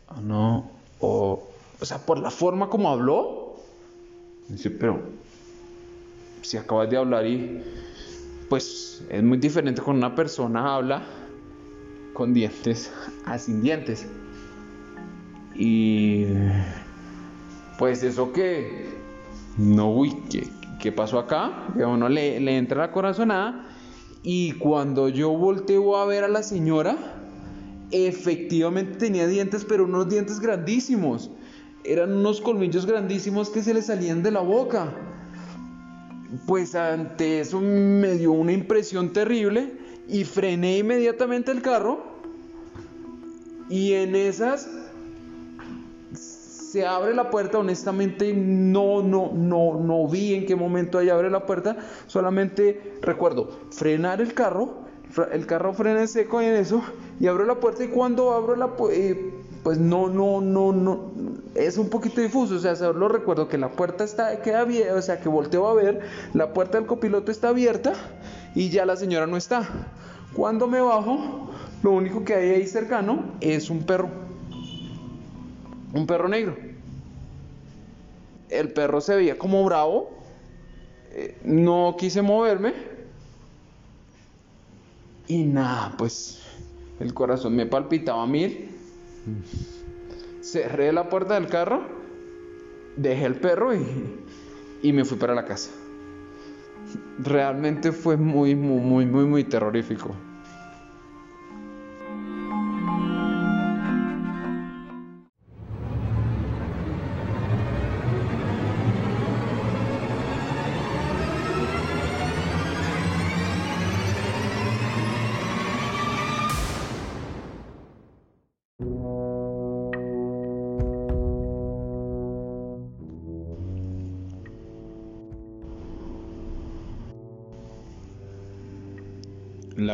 Ah, 0.07 0.21
no, 0.21 0.69
o, 0.99 1.47
o 1.79 1.85
sea, 1.85 1.99
por 1.99 2.19
la 2.19 2.31
forma 2.31 2.69
como 2.69 2.89
habló, 2.89 3.48
dice, 4.49 4.71
pero 4.71 5.01
si 6.41 6.57
acabas 6.57 6.89
de 6.89 6.97
hablar 6.97 7.25
y 7.25 7.61
pues 8.49 9.03
es 9.09 9.23
muy 9.23 9.37
diferente 9.37 9.81
cuando 9.81 10.07
una 10.07 10.15
persona 10.15 10.75
habla 10.75 11.03
con 12.13 12.33
dientes 12.33 12.91
a 13.25 13.37
sin 13.37 13.61
dientes. 13.61 14.07
Y 15.55 16.25
pues 17.77 18.03
eso 18.03 18.31
que, 18.33 18.89
no, 19.57 19.93
uy, 19.93 20.15
¿qué, 20.29 20.47
qué 20.81 20.91
pasó 20.91 21.19
acá? 21.19 21.67
Que 21.77 21.83
a 21.83 21.87
uno 21.87 22.09
le, 22.09 22.39
le 22.39 22.57
entra 22.57 22.81
la 22.81 22.91
corazonada. 22.91 23.67
Y 24.23 24.53
cuando 24.53 25.07
yo 25.09 25.29
volteo 25.29 25.97
a 25.97 26.05
ver 26.05 26.23
a 26.23 26.27
la 26.27 26.43
señora, 26.43 26.97
efectivamente 27.91 28.97
tenía 28.97 29.27
dientes, 29.27 29.65
pero 29.65 29.85
unos 29.85 30.09
dientes 30.09 30.39
grandísimos. 30.39 31.31
Eran 31.83 32.13
unos 32.13 32.41
colmillos 32.41 32.85
grandísimos 32.85 33.49
que 33.49 33.63
se 33.63 33.73
le 33.73 33.81
salían 33.81 34.21
de 34.23 34.31
la 34.31 34.41
boca. 34.41 34.93
Pues 36.45 36.75
ante 36.75 37.39
eso 37.39 37.59
me 37.59 38.13
dio 38.13 38.31
una 38.31 38.51
impresión 38.51 39.13
terrible 39.13 39.73
y 40.07 40.25
frené 40.25 40.79
inmediatamente 40.79 41.51
el 41.51 41.61
carro. 41.61 42.03
Y 43.69 43.93
en 43.93 44.15
esas 44.15 44.67
se 46.69 46.85
abre 46.85 47.15
la 47.15 47.31
puerta, 47.31 47.57
honestamente 47.57 48.31
no, 48.31 49.01
no, 49.01 49.31
no, 49.33 49.79
no 49.79 50.07
vi 50.07 50.35
en 50.35 50.45
qué 50.45 50.55
momento 50.55 50.99
ahí 50.99 51.09
abre 51.09 51.31
la 51.31 51.47
puerta, 51.47 51.77
solamente 52.05 52.99
recuerdo 53.01 53.49
frenar 53.71 54.21
el 54.21 54.35
carro, 54.35 54.85
el 55.31 55.47
carro 55.47 55.73
frena 55.73 56.01
en 56.01 56.07
seco 56.07 56.41
en 56.41 56.53
eso, 56.53 56.83
y 57.19 57.25
abro 57.25 57.45
la 57.45 57.55
puerta 57.55 57.83
y 57.83 57.87
cuando 57.87 58.33
abro 58.33 58.55
la 58.55 58.69
eh, 58.91 59.33
pues 59.63 59.77
no, 59.77 60.07
no, 60.07 60.41
no, 60.41 60.71
no, 60.71 61.11
es 61.55 61.77
un 61.77 61.89
poquito 61.89 62.21
difuso, 62.21 62.55
o 62.55 62.59
sea, 62.59 62.75
solo 62.75 63.07
recuerdo 63.09 63.47
que 63.47 63.57
la 63.57 63.71
puerta 63.71 64.03
está, 64.03 64.41
queda 64.41 64.61
abierta, 64.61 64.95
o 64.95 65.01
sea, 65.01 65.19
que 65.19 65.29
volteo 65.29 65.67
a 65.67 65.73
ver, 65.73 66.01
la 66.33 66.53
puerta 66.53 66.77
del 66.77 66.87
copiloto 66.87 67.31
está 67.31 67.49
abierta 67.49 67.93
y 68.55 68.69
ya 68.69 68.85
la 68.85 68.95
señora 68.95 69.27
no 69.27 69.37
está. 69.37 69.67
Cuando 70.33 70.67
me 70.67 70.79
bajo, 70.79 71.49
lo 71.83 71.91
único 71.91 72.23
que 72.23 72.35
hay 72.35 72.49
ahí 72.51 72.67
cercano 72.67 73.33
es 73.41 73.69
un 73.69 73.83
perro 73.83 74.29
un 75.93 76.05
perro 76.05 76.27
negro. 76.27 76.55
el 78.49 78.71
perro 78.73 79.01
se 79.01 79.15
veía 79.15 79.37
como 79.37 79.63
bravo. 79.63 80.11
Eh, 81.11 81.37
no 81.43 81.95
quise 81.97 82.21
moverme. 82.21 82.73
Y 85.27 85.43
nada, 85.43 85.93
pues 85.97 86.41
el 86.99 87.13
corazón 87.13 87.55
me 87.55 87.65
palpitaba 87.65 88.23
a 88.23 88.27
mil. 88.27 88.68
Cerré 90.41 90.91
la 90.91 91.09
puerta 91.09 91.35
del 91.35 91.47
carro, 91.47 91.81
dejé 92.95 93.25
el 93.25 93.35
perro 93.35 93.73
y, 93.73 93.85
y 94.81 94.93
me 94.93 95.05
fui 95.05 95.17
para 95.17 95.35
la 95.35 95.45
casa. 95.45 95.71
Realmente 97.19 97.91
fue 97.91 98.17
muy, 98.17 98.55
muy, 98.55 98.81
muy, 98.81 99.05
muy, 99.05 99.25
muy 99.25 99.43
terrorífico. 99.43 100.15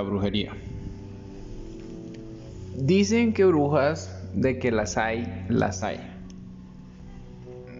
Brujería. 0.06 0.54
Dicen 2.78 3.34
que 3.34 3.46
brujas, 3.46 4.12
de 4.36 4.60
que 4.60 4.72
las 4.72 4.98
hay, 4.98 5.46
las 5.50 5.84
hay. 5.84 6.00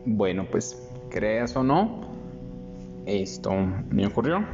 Bueno, 0.06 0.48
pues 0.50 0.82
creas 1.10 1.56
o 1.56 1.64
no, 1.64 2.08
esto 3.06 3.52
me 3.90 4.08
ocurrió. 4.08 4.46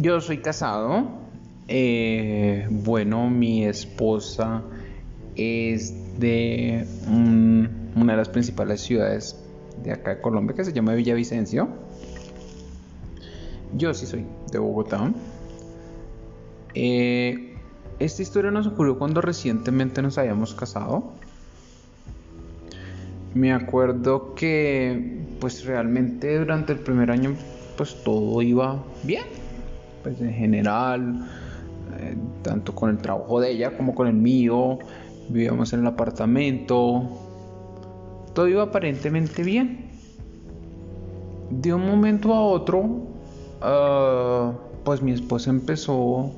Yo 0.00 0.20
soy 0.20 0.38
casado. 0.38 1.20
Eh, 1.68 2.66
bueno, 2.70 3.30
mi 3.30 3.64
esposa 3.64 4.62
es 5.36 6.18
de 6.18 6.84
una 7.06 8.12
de 8.12 8.16
las 8.16 8.28
principales 8.28 8.80
ciudades 8.80 9.36
de 9.82 9.92
acá 9.92 10.16
de 10.16 10.20
Colombia 10.20 10.54
que 10.54 10.64
se 10.64 10.72
llama 10.72 10.94
Villavicencio. 10.94 11.68
Yo 13.76 13.94
sí 13.94 14.06
soy 14.06 14.24
de 14.50 14.58
Bogotá. 14.58 15.12
Eh, 16.74 17.56
esta 17.98 18.22
historia 18.22 18.50
nos 18.50 18.66
ocurrió 18.66 18.98
cuando 18.98 19.20
recientemente 19.20 20.02
nos 20.02 20.18
habíamos 20.18 20.54
casado. 20.54 21.12
Me 23.34 23.52
acuerdo 23.52 24.34
que 24.34 25.20
pues 25.40 25.64
realmente 25.64 26.38
durante 26.38 26.72
el 26.72 26.80
primer 26.80 27.10
año 27.10 27.34
pues 27.76 28.02
todo 28.02 28.42
iba 28.42 28.82
bien. 29.04 29.24
Pues 30.02 30.20
en 30.20 30.32
general, 30.32 31.28
eh, 31.98 32.16
tanto 32.42 32.74
con 32.74 32.90
el 32.90 32.98
trabajo 32.98 33.40
de 33.40 33.52
ella 33.52 33.76
como 33.76 33.94
con 33.94 34.06
el 34.06 34.14
mío, 34.14 34.78
vivíamos 35.28 35.72
en 35.72 35.80
el 35.80 35.86
apartamento, 35.86 37.08
todo 38.34 38.48
iba 38.48 38.62
aparentemente 38.62 39.42
bien. 39.42 39.90
De 41.50 41.74
un 41.74 41.86
momento 41.86 42.32
a 42.32 42.40
otro, 42.42 43.02
ah, 43.60 44.52
pues 44.84 45.02
mi 45.02 45.12
esposa 45.12 45.50
empezó 45.50 46.32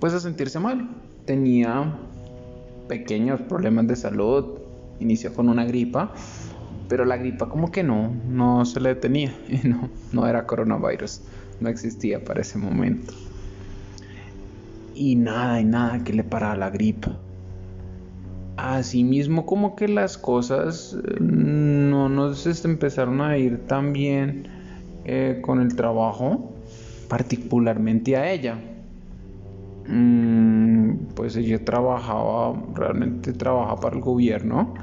pues 0.00 0.14
a 0.14 0.20
sentirse 0.20 0.58
mal. 0.58 0.88
Tenía 1.26 1.94
pequeños 2.88 3.40
problemas 3.42 3.86
de 3.86 3.94
salud, 3.94 4.58
inició 4.98 5.32
con 5.34 5.48
una 5.48 5.64
gripa, 5.64 6.12
pero 6.88 7.04
la 7.04 7.18
gripa 7.18 7.48
como 7.48 7.70
que 7.70 7.84
no, 7.84 8.12
no 8.28 8.64
se 8.64 8.80
le 8.80 8.88
detenía, 8.88 9.32
no, 9.64 9.88
no 10.12 10.26
era 10.26 10.46
coronavirus, 10.46 11.20
no 11.60 11.68
existía 11.68 12.24
para 12.24 12.40
ese 12.40 12.58
momento. 12.58 13.12
Y 14.94 15.14
nada, 15.14 15.60
y 15.60 15.64
nada 15.64 16.02
que 16.02 16.12
le 16.12 16.24
parara 16.24 16.56
la 16.56 16.70
gripa. 16.70 17.16
Asimismo 18.56 19.46
como 19.46 19.76
que 19.76 19.88
las 19.88 20.18
cosas 20.18 20.94
eh, 20.94 21.16
no 21.20 22.08
nos 22.08 22.64
empezaron 22.64 23.20
a 23.22 23.38
ir 23.38 23.66
tan 23.66 23.92
bien 23.92 24.48
eh, 25.04 25.38
con 25.40 25.60
el 25.60 25.74
trabajo, 25.76 26.52
particularmente 27.08 28.16
a 28.16 28.30
ella 28.30 28.58
Mm, 28.58 28.79
pues 31.14 31.36
ella 31.36 31.64
trabajaba, 31.64 32.54
realmente 32.74 33.32
trabajaba 33.32 33.80
para 33.80 33.96
el 33.96 34.02
gobierno. 34.02 34.74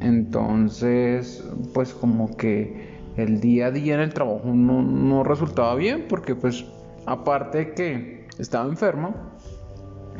Entonces, 0.00 1.44
pues 1.74 1.92
como 1.92 2.36
que 2.36 2.98
el 3.16 3.40
día 3.40 3.66
a 3.66 3.70
día 3.70 3.94
en 3.94 4.00
el 4.00 4.14
trabajo 4.14 4.46
no, 4.46 5.24
resultaba 5.24 5.74
bien 5.74 6.06
porque 6.08 6.34
pues 6.36 6.64
aparte 7.04 7.58
de 7.58 7.74
que 7.74 8.26
estaba 8.38 8.68
enferma, 8.68 9.14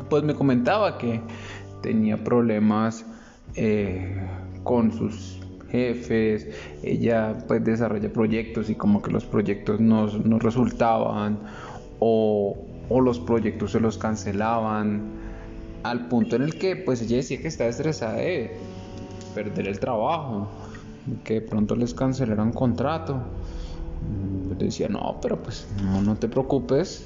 pues 0.09 0.23
me 0.23 0.33
comentaba 0.33 0.97
que 0.97 1.21
tenía 1.81 2.21
problemas 2.21 3.05
eh, 3.55 4.21
con 4.63 4.91
sus 4.91 5.39
jefes, 5.71 6.47
ella 6.83 7.37
pues 7.47 7.63
desarrolla 7.63 8.11
proyectos 8.11 8.69
y 8.69 8.75
como 8.75 9.01
que 9.01 9.11
los 9.11 9.25
proyectos 9.25 9.79
no, 9.79 10.07
no 10.07 10.39
resultaban 10.39 11.39
o, 11.99 12.57
o 12.89 13.01
los 13.01 13.19
proyectos 13.19 13.71
se 13.71 13.79
los 13.79 13.97
cancelaban 13.97 15.01
al 15.83 16.07
punto 16.07 16.35
en 16.35 16.41
el 16.41 16.55
que 16.55 16.75
pues 16.75 17.01
ella 17.01 17.17
decía 17.17 17.41
que 17.41 17.47
estaba 17.47 17.69
estresada 17.69 18.15
de 18.15 18.51
perder 19.33 19.67
el 19.67 19.79
trabajo, 19.79 20.49
que 21.23 21.35
de 21.35 21.41
pronto 21.41 21.75
les 21.75 21.93
cancelaran 21.93 22.51
contrato. 22.51 23.21
Yo 24.49 24.55
decía, 24.55 24.89
no, 24.89 25.19
pero 25.21 25.41
pues 25.41 25.67
no, 25.83 26.01
no 26.01 26.15
te 26.15 26.27
preocupes. 26.27 27.05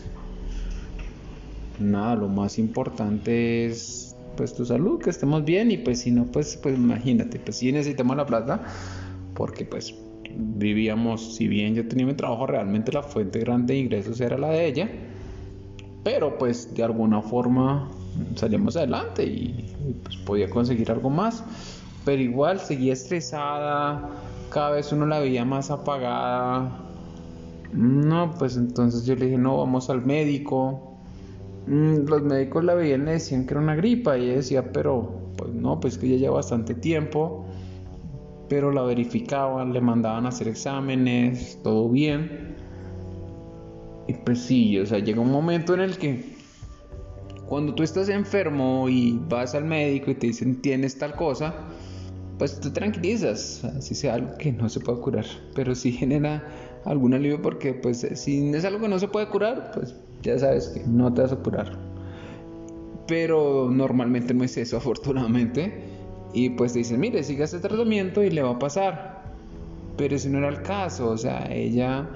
Nada, 1.79 2.15
lo 2.15 2.29
más 2.29 2.57
importante 2.57 3.65
es 3.65 4.15
pues 4.37 4.55
tu 4.55 4.65
salud, 4.65 4.99
que 4.99 5.11
estemos 5.11 5.43
bien 5.45 5.69
y 5.69 5.77
pues 5.77 5.99
si 5.99 6.11
no, 6.11 6.25
pues, 6.25 6.57
pues 6.57 6.75
imagínate, 6.75 7.39
pues 7.39 7.57
sí 7.57 7.71
necesitamos 7.71 8.17
la 8.17 8.25
plata 8.25 8.63
porque 9.35 9.65
pues 9.65 9.93
vivíamos, 10.35 11.35
si 11.35 11.47
bien 11.47 11.75
yo 11.75 11.87
tenía 11.87 12.07
mi 12.07 12.15
trabajo, 12.15 12.47
realmente 12.47 12.91
la 12.91 13.03
fuente 13.03 13.39
grande 13.39 13.75
de 13.75 13.81
ingresos 13.81 14.19
era 14.21 14.37
la 14.37 14.49
de 14.49 14.65
ella 14.65 14.89
pero 16.03 16.37
pues 16.37 16.73
de 16.73 16.83
alguna 16.83 17.21
forma 17.21 17.89
salimos 18.35 18.75
adelante 18.75 19.25
y, 19.25 19.73
pues 20.03 20.17
podía 20.17 20.49
conseguir 20.49 20.91
algo 20.91 21.09
más. 21.09 21.43
Pero 22.05 22.21
igual 22.21 22.59
seguía 22.59 22.93
estresada, 22.93 24.09
cada 24.49 24.71
vez 24.71 24.91
uno 24.91 25.05
la 25.05 25.19
veía 25.19 25.45
más 25.45 25.71
apagada. 25.71 26.79
No, 27.71 28.35
pues 28.37 28.57
entonces 28.57 29.05
yo 29.05 29.15
le 29.15 29.25
dije, 29.25 29.37
no, 29.37 29.57
vamos 29.57 29.89
al 29.89 30.05
médico. 30.05 30.97
Mm, 31.67 32.05
los 32.07 32.21
médicos 32.23 32.63
la 32.63 32.73
veían 32.73 33.03
y 33.03 33.05
le 33.05 33.11
decían 33.13 33.45
que 33.45 33.53
era 33.53 33.61
una 33.61 33.75
gripa 33.75 34.17
y 34.17 34.25
ella 34.25 34.35
decía, 34.35 34.71
pero 34.73 35.23
pues 35.37 35.53
no, 35.53 35.79
pues 35.79 35.97
que 35.97 36.09
ya 36.09 36.17
lleva 36.17 36.35
bastante 36.35 36.75
tiempo. 36.75 37.45
Pero 38.49 38.71
la 38.71 38.83
verificaban, 38.83 39.71
le 39.71 39.79
mandaban 39.79 40.25
a 40.25 40.29
hacer 40.29 40.49
exámenes, 40.49 41.57
todo 41.63 41.89
bien. 41.89 42.52
Y 44.07 44.13
pues 44.13 44.39
sí, 44.39 44.77
o 44.79 44.85
sea, 44.85 44.99
llega 44.99 45.21
un 45.21 45.31
momento 45.31 45.73
en 45.73 45.79
el 45.81 45.97
que 45.97 46.33
cuando 47.47 47.73
tú 47.75 47.83
estás 47.83 48.09
enfermo 48.09 48.89
y 48.89 49.19
vas 49.29 49.55
al 49.55 49.65
médico 49.65 50.11
y 50.11 50.15
te 50.15 50.27
dicen 50.27 50.61
tienes 50.61 50.97
tal 50.97 51.15
cosa, 51.15 51.53
pues 52.37 52.59
te 52.59 52.69
tranquilizas, 52.71 53.63
así 53.63 53.95
sea 53.95 54.15
algo 54.15 54.37
que 54.37 54.51
no 54.51 54.67
se 54.69 54.79
puede 54.79 54.99
curar, 54.99 55.25
pero 55.55 55.75
sí 55.75 55.91
genera 55.91 56.43
algún 56.85 57.13
alivio 57.13 57.41
porque 57.41 57.73
pues 57.73 58.07
si 58.15 58.49
es 58.49 58.65
algo 58.65 58.81
que 58.81 58.87
no 58.87 58.99
se 58.99 59.07
puede 59.07 59.27
curar, 59.29 59.71
pues 59.73 59.95
ya 60.21 60.39
sabes 60.39 60.69
que 60.69 60.83
no 60.85 61.13
te 61.13 61.21
vas 61.21 61.31
a 61.31 61.35
curar. 61.37 61.77
Pero 63.07 63.69
normalmente 63.69 64.33
no 64.33 64.43
es 64.43 64.57
eso, 64.57 64.77
afortunadamente. 64.77 65.91
Y 66.33 66.49
pues 66.51 66.73
te 66.73 66.79
dicen, 66.79 66.99
mire, 66.99 67.21
siga 67.23 67.45
este 67.45 67.59
tratamiento 67.59 68.23
y 68.23 68.31
le 68.31 68.41
va 68.41 68.51
a 68.51 68.59
pasar. 68.59 69.23
Pero 69.97 70.15
ese 70.15 70.29
no 70.29 70.39
era 70.39 70.49
el 70.49 70.63
caso, 70.63 71.11
o 71.11 71.17
sea, 71.17 71.47
ella 71.51 72.09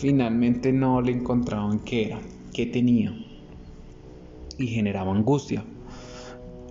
finalmente 0.00 0.72
no 0.72 1.00
le 1.00 1.12
encontraban 1.12 1.80
qué 1.80 2.06
era, 2.06 2.20
qué 2.52 2.66
tenía. 2.66 3.14
Y 4.58 4.66
generaba 4.66 5.12
angustia. 5.12 5.64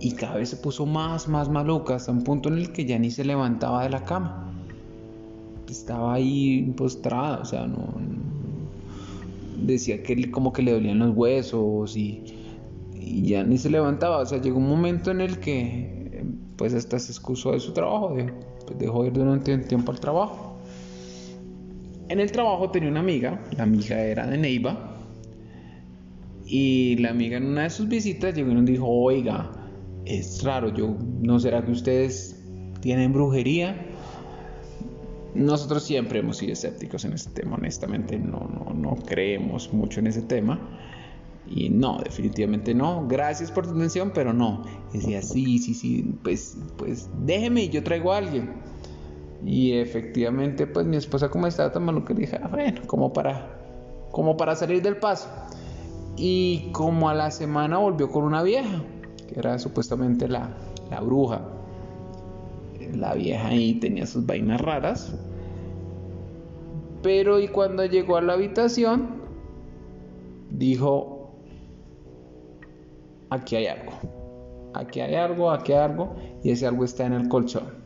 Y 0.00 0.12
cada 0.12 0.36
vez 0.36 0.50
se 0.50 0.56
puso 0.56 0.86
más, 0.86 1.28
más 1.28 1.48
maluca, 1.48 1.96
hasta 1.96 2.12
un 2.12 2.22
punto 2.22 2.48
en 2.48 2.58
el 2.58 2.72
que 2.72 2.84
ya 2.84 2.98
ni 2.98 3.10
se 3.10 3.24
levantaba 3.24 3.82
de 3.82 3.90
la 3.90 4.04
cama. 4.04 4.52
Estaba 5.68 6.14
ahí 6.14 6.72
postrada, 6.76 7.40
o 7.40 7.44
sea, 7.44 7.66
no, 7.66 7.94
decía 9.62 10.02
que 10.02 10.30
como 10.30 10.52
que 10.52 10.62
le 10.62 10.72
dolían 10.72 10.98
los 10.98 11.16
huesos 11.16 11.96
y, 11.96 12.22
ya 13.22 13.42
ni 13.42 13.58
se 13.58 13.70
levantaba. 13.70 14.18
O 14.18 14.26
sea, 14.26 14.40
llegó 14.40 14.58
un 14.58 14.68
momento 14.68 15.10
en 15.10 15.20
el 15.20 15.38
que 15.40 16.24
pues 16.56 16.74
hasta 16.74 16.98
se 16.98 17.12
excusó 17.12 17.52
de 17.52 17.60
su 17.60 17.72
trabajo, 17.72 18.14
de, 18.14 18.32
pues 18.66 18.78
dejó 18.78 19.04
ir 19.06 19.12
durante 19.12 19.54
un 19.54 19.62
tiempo 19.62 19.92
al 19.92 20.00
trabajo. 20.00 20.47
En 22.08 22.20
el 22.20 22.32
trabajo 22.32 22.70
tenía 22.70 22.88
una 22.88 23.00
amiga, 23.00 23.42
la 23.56 23.64
amiga 23.64 24.00
era 24.00 24.26
de 24.26 24.38
Neiva, 24.38 24.96
y 26.46 26.96
la 26.96 27.10
amiga 27.10 27.36
en 27.36 27.44
una 27.44 27.64
de 27.64 27.70
sus 27.70 27.88
visitas 27.88 28.34
llegó 28.34 28.50
y 28.50 28.54
nos 28.54 28.64
dijo, 28.64 28.86
oiga, 28.88 29.50
es 30.06 30.42
raro, 30.42 30.72
yo 30.72 30.96
no 31.20 31.38
será 31.38 31.62
que 31.62 31.72
ustedes 31.72 32.42
tienen 32.80 33.12
brujería. 33.12 33.76
nosotros 35.34 35.84
siempre 35.84 36.20
hemos 36.20 36.38
sido 36.38 36.54
escépticos 36.54 37.04
en 37.04 37.12
ese 37.12 37.30
tema, 37.30 37.56
honestamente 37.56 38.18
no, 38.18 38.48
no, 38.48 38.72
no 38.72 38.96
creemos 39.04 39.72
mucho 39.74 40.00
en 40.00 40.06
ese 40.06 40.22
tema. 40.22 40.58
Y 41.50 41.70
no, 41.70 41.98
definitivamente 42.04 42.74
no. 42.74 43.06
Gracias 43.08 43.50
por 43.50 43.66
tu 43.66 43.74
atención, 43.74 44.12
pero 44.14 44.32
no. 44.32 44.64
decía, 44.92 45.22
sí, 45.22 45.58
sí, 45.58 45.72
sí, 45.72 46.14
pues, 46.22 46.58
pues 46.76 47.08
déjeme 47.24 47.64
y 47.64 47.68
yo 47.70 47.82
traigo 47.82 48.12
a 48.12 48.18
alguien. 48.18 48.50
Y 49.44 49.72
efectivamente, 49.72 50.66
pues 50.66 50.86
mi 50.86 50.96
esposa 50.96 51.28
como 51.28 51.46
estaba 51.46 51.70
tan 51.70 51.84
maluca, 51.84 52.12
dije, 52.12 52.38
ah, 52.42 52.48
bueno, 52.48 52.80
como 52.86 53.12
para, 53.12 53.58
como 54.10 54.36
para 54.36 54.56
salir 54.56 54.82
del 54.82 54.96
paso. 54.96 55.28
Y 56.16 56.70
como 56.72 57.08
a 57.08 57.14
la 57.14 57.30
semana 57.30 57.78
volvió 57.78 58.10
con 58.10 58.24
una 58.24 58.42
vieja, 58.42 58.82
que 59.28 59.38
era 59.38 59.58
supuestamente 59.58 60.26
la, 60.26 60.50
la 60.90 61.00
bruja. 61.00 61.42
La 62.94 63.14
vieja 63.14 63.48
ahí 63.48 63.74
tenía 63.74 64.06
sus 64.06 64.26
vainas 64.26 64.60
raras. 64.60 65.14
Pero 67.02 67.38
y 67.38 67.48
cuando 67.48 67.84
llegó 67.84 68.16
a 68.16 68.22
la 68.22 68.32
habitación, 68.32 69.08
dijo, 70.50 71.30
aquí 73.30 73.56
hay 73.56 73.66
algo. 73.66 73.92
Aquí 74.74 75.00
hay 75.00 75.14
algo, 75.14 75.50
aquí 75.50 75.72
hay 75.72 75.78
algo. 75.78 76.16
Y 76.42 76.50
ese 76.50 76.66
algo 76.66 76.84
está 76.84 77.06
en 77.06 77.12
el 77.12 77.28
colchón. 77.28 77.77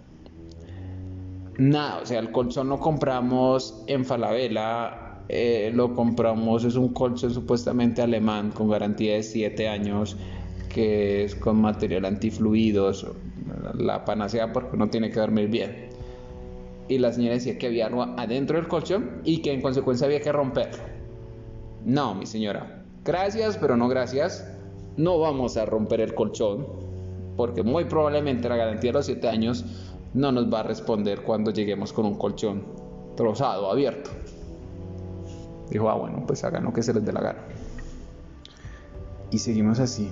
Nada, 1.59 2.00
o 2.03 2.07
sea, 2.07 2.18
el 2.18 2.32
colchón 2.32 2.68
lo 2.68 2.78
compramos 2.80 3.82
en 3.86 4.05
Falabella. 4.05 4.98
Eh, 5.28 5.70
lo 5.74 5.94
compramos, 5.94 6.64
es 6.64 6.74
un 6.74 6.92
colchón 6.92 7.32
supuestamente 7.32 8.03
alemán 8.03 8.50
con 8.50 8.68
garantía 8.68 9.14
de 9.14 9.22
7 9.22 9.68
años, 9.68 10.16
que 10.68 11.24
es 11.24 11.34
con 11.34 11.61
material 11.61 12.05
antifluidos, 12.05 13.07
la 13.78 14.05
panacea 14.05 14.53
porque 14.53 14.76
no 14.76 14.90
tiene 14.90 15.11
que 15.11 15.20
dormir 15.20 15.48
bien. 15.48 15.88
Y 16.88 16.98
la 16.98 17.12
señora 17.12 17.34
decía 17.34 17.57
que 17.57 17.68
había 17.68 17.86
algo 17.86 18.03
adentro 18.03 18.59
del 18.59 18.68
colchón 18.68 19.22
y 19.24 19.40
que 19.40 19.53
en 19.53 19.62
consecuencia 19.62 20.07
había 20.07 20.20
que 20.20 20.32
romperlo. 20.32 20.82
No, 21.84 22.14
mi 22.14 22.26
señora, 22.26 22.84
gracias, 23.05 23.57
pero 23.57 23.76
no 23.76 23.88
gracias 23.88 24.44
no 24.96 25.18
vamos 25.18 25.57
a 25.57 25.64
romper 25.64 26.00
el 26.00 26.14
colchón, 26.14 26.66
porque 27.36 27.62
muy 27.62 27.84
probablemente 27.84 28.48
la 28.48 28.57
garantía 28.57 28.90
de 28.90 28.98
los 28.98 29.07
7 29.07 29.28
años 29.28 29.64
no 30.15 30.33
nos 30.33 30.53
va 30.53 30.61
a 30.61 30.63
responder 30.63 31.23
cuando 31.23 31.51
lleguemos 31.51 31.93
con 31.93 32.07
un 32.07 32.17
colchón 32.17 32.63
trozado, 33.17 33.71
abierto. 33.71 34.11
Dijo, 35.71 35.89
ah, 35.89 35.95
bueno, 35.95 36.25
pues 36.27 36.45
hagan 36.45 36.65
lo 36.65 36.73
que 36.73 36.83
se 36.83 36.93
les 36.93 37.05
dé 37.05 37.13
la 37.13 37.21
gana. 37.21 37.41
Y 39.31 39.39
seguimos 39.39 39.79
así. 39.79 40.11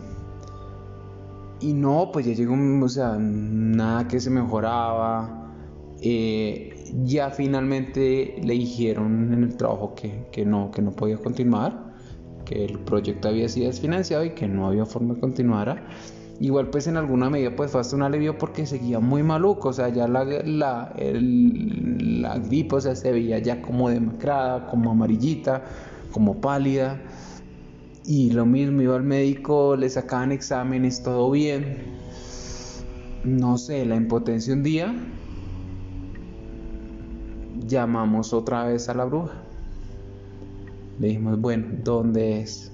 Y 1.60 1.74
no, 1.74 2.10
pues 2.12 2.24
ya 2.24 2.32
llegó, 2.32 2.54
o 2.54 2.88
sea, 2.88 3.16
nada 3.18 4.08
que 4.08 4.20
se 4.20 4.30
mejoraba. 4.30 5.52
Eh, 6.00 6.92
ya 7.04 7.30
finalmente 7.30 8.36
le 8.42 8.54
dijeron 8.54 9.34
en 9.34 9.42
el 9.44 9.56
trabajo 9.56 9.94
que, 9.94 10.28
que, 10.32 10.46
no, 10.46 10.70
que 10.70 10.80
no 10.80 10.92
podía 10.92 11.18
continuar 11.18 11.90
que 12.50 12.64
el 12.64 12.78
proyecto 12.80 13.28
había 13.28 13.48
sido 13.48 13.68
desfinanciado 13.68 14.24
y 14.24 14.30
que 14.30 14.48
no 14.48 14.66
había 14.66 14.84
forma 14.84 15.14
de 15.14 15.20
continuar. 15.20 15.86
Igual 16.40 16.68
pues 16.70 16.86
en 16.86 16.96
alguna 16.96 17.28
medida 17.28 17.54
pues 17.54 17.70
fue 17.70 17.82
hasta 17.82 17.94
un 17.94 18.02
alivio 18.02 18.38
porque 18.38 18.64
seguía 18.64 18.98
muy 18.98 19.22
maluco, 19.22 19.68
o 19.68 19.72
sea, 19.74 19.90
ya 19.90 20.08
la, 20.08 20.24
la, 20.24 20.94
la 20.96 22.38
gripe 22.38 22.76
o 22.76 22.80
sea, 22.80 22.96
se 22.96 23.12
veía 23.12 23.38
ya 23.38 23.60
como 23.60 23.90
demacrada, 23.90 24.66
como 24.66 24.90
amarillita, 24.90 25.62
como 26.10 26.40
pálida. 26.40 26.98
Y 28.06 28.30
lo 28.30 28.46
mismo, 28.46 28.80
iba 28.80 28.96
al 28.96 29.02
médico, 29.02 29.76
le 29.76 29.90
sacaban 29.90 30.32
exámenes, 30.32 31.02
todo 31.02 31.30
bien. 31.30 31.76
No 33.22 33.58
sé, 33.58 33.84
la 33.84 33.96
impotencia 33.96 34.54
un 34.54 34.62
día, 34.62 34.94
llamamos 37.66 38.32
otra 38.32 38.64
vez 38.64 38.88
a 38.88 38.94
la 38.94 39.04
bruja. 39.04 39.42
Le 40.98 41.08
dijimos, 41.08 41.38
bueno, 41.38 41.66
¿dónde 41.84 42.40
es? 42.40 42.72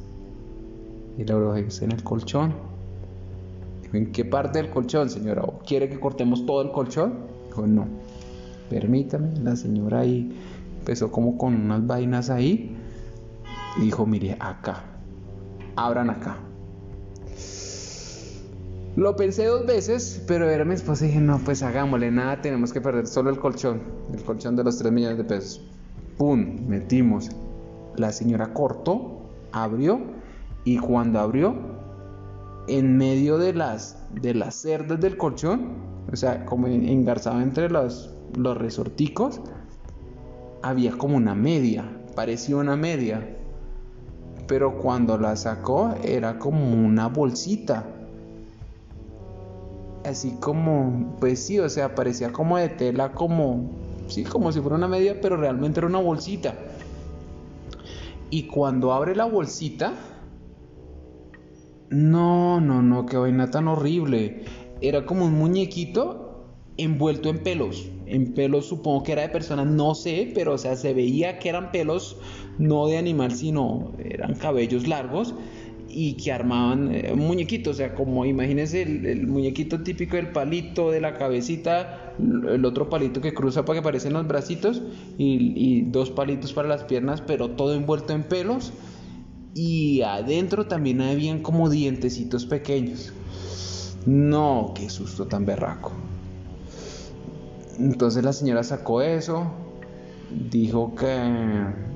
Y 1.18 1.24
la 1.24 1.34
bruja 1.34 1.56
dice, 1.56 1.84
en 1.84 1.92
el 1.92 2.04
colchón. 2.04 2.65
¿En 3.93 4.12
qué 4.12 4.24
parte 4.24 4.61
del 4.61 4.70
colchón, 4.70 5.11
señora? 5.11 5.43
¿O 5.43 5.59
quiere 5.61 5.89
que 5.89 5.99
cortemos 6.01 6.47
todo 6.47 6.62
el 6.62 6.72
colchón? 6.72 7.14
Dijo, 7.47 7.66
no, 7.66 7.87
permítame. 8.70 9.39
La 9.41 9.57
señora 9.57 10.01
ahí 10.01 10.37
empezó 10.78 11.11
como 11.11 11.39
con 11.39 11.55
unas 11.55 11.87
vainas 11.87 12.30
ahí. 12.30 12.76
Y 13.78 13.82
dijo, 13.82 14.07
mire, 14.07 14.37
acá. 14.41 14.84
Abran 15.76 16.11
acá. 16.11 16.39
Lo 18.97 19.14
pensé 19.14 19.45
dos 19.45 19.66
veces, 19.66 20.24
pero 20.26 20.49
era 20.49 20.64
mi 20.64 20.72
esposa 20.72 21.05
y 21.05 21.09
dije, 21.09 21.20
no, 21.20 21.39
pues 21.39 21.62
hagámosle, 21.62 22.11
nada, 22.11 22.41
tenemos 22.41 22.72
que 22.72 22.80
perder 22.80 23.07
solo 23.07 23.28
el 23.28 23.39
colchón, 23.39 23.82
el 24.14 24.22
colchón 24.22 24.57
de 24.57 24.64
los 24.64 24.78
3 24.78 24.91
millones 24.91 25.18
de 25.18 25.24
pesos. 25.24 25.61
¡Pum! 26.16 26.66
Metimos. 26.66 27.28
La 27.97 28.11
señora 28.11 28.55
cortó, 28.55 29.20
abrió 29.53 30.01
y 30.64 30.78
cuando 30.78 31.20
abrió, 31.20 31.76
en 32.68 32.96
medio 32.96 33.38
de 33.38 33.54
las, 33.54 33.98
de 34.20 34.34
las 34.34 34.54
cerdas 34.56 35.00
del 35.00 35.16
colchón, 35.16 35.76
o 36.12 36.16
sea, 36.16 36.44
como 36.44 36.66
engarzado 36.66 37.40
entre 37.40 37.70
los, 37.70 38.10
los 38.36 38.56
resorticos, 38.56 39.40
había 40.62 40.92
como 40.92 41.16
una 41.16 41.34
media, 41.34 41.84
parecía 42.14 42.56
una 42.56 42.76
media. 42.76 43.36
Pero 44.48 44.78
cuando 44.78 45.18
la 45.18 45.36
sacó 45.36 45.94
era 46.04 46.38
como 46.38 46.84
una 46.84 47.08
bolsita. 47.08 47.84
Así 50.04 50.36
como, 50.40 51.16
pues 51.18 51.44
sí, 51.44 51.58
o 51.58 51.68
sea, 51.68 51.96
parecía 51.96 52.32
como 52.32 52.56
de 52.56 52.68
tela, 52.68 53.12
como, 53.12 53.70
sí, 54.06 54.22
como 54.22 54.52
si 54.52 54.60
fuera 54.60 54.76
una 54.76 54.86
media, 54.86 55.20
pero 55.20 55.36
realmente 55.36 55.80
era 55.80 55.88
una 55.88 55.98
bolsita. 55.98 56.54
Y 58.30 58.46
cuando 58.46 58.92
abre 58.92 59.16
la 59.16 59.24
bolsita, 59.24 59.94
no, 61.91 62.61
no, 62.61 62.82
no, 62.82 63.07
qué 63.07 63.16
vaina 63.16 63.51
tan 63.51 63.68
horrible. 63.68 64.45
Era 64.80 65.07
como 65.07 65.24
un 65.24 65.34
muñequito 65.34 66.45
envuelto 66.76 67.28
en 67.28 67.39
pelos. 67.39 67.91
En 68.07 68.34
pelos 68.34 68.66
supongo 68.66 69.03
que 69.03 69.12
era 69.12 69.22
de 69.22 69.28
persona, 69.28 69.64
no 69.64 69.95
sé, 69.95 70.30
pero 70.34 70.55
o 70.55 70.59
sea, 70.59 70.76
se 70.76 70.95
veía 70.95 71.39
que 71.39 71.49
eran 71.49 71.72
pelos 71.72 72.18
no 72.59 72.87
de 72.87 72.99
animal, 72.99 73.32
sino 73.32 73.93
eran 73.99 74.34
cabellos 74.34 74.87
largos 74.87 75.34
y 75.89 76.14
que 76.14 76.30
armaban 76.30 76.95
eh, 76.95 77.11
un 77.12 77.20
muñequito, 77.20 77.70
o 77.70 77.74
sea, 77.74 77.95
como 77.95 78.26
imagínense 78.26 78.82
el, 78.82 79.26
muñequito 79.26 79.82
típico 79.82 80.16
del 80.16 80.28
palito 80.28 80.91
de 80.91 81.01
la 81.01 81.14
cabecita, 81.14 82.12
el 82.18 82.64
otro 82.66 82.91
palito 82.91 83.22
que 83.22 83.32
cruza 83.32 83.64
para 83.64 83.76
que 83.76 83.80
aparecen 83.80 84.12
los 84.12 84.26
bracitos 84.26 84.82
y, 85.16 85.82
dos 85.87 86.11
palitos 86.11 86.53
para 86.53 86.68
las 86.68 86.84
piernas, 86.84 87.22
pero 87.22 87.51
todo 87.51 87.74
envuelto 87.74 88.12
en 88.12 88.24
pelos 88.24 88.72
y 89.57 90.02
adentro 90.02 90.66
también 90.66 91.00
habían 91.00 91.40
como 91.40 91.70
dientecitos 91.70 92.44
pequeños. 92.44 93.11
No, 94.04 94.74
qué 94.74 94.90
susto 94.90 95.26
tan 95.26 95.46
berraco. 95.46 95.92
Entonces 97.78 98.22
la 98.22 98.34
señora 98.34 98.62
sacó 98.62 99.00
eso, 99.00 99.50
dijo 100.50 100.94
que 100.94 101.86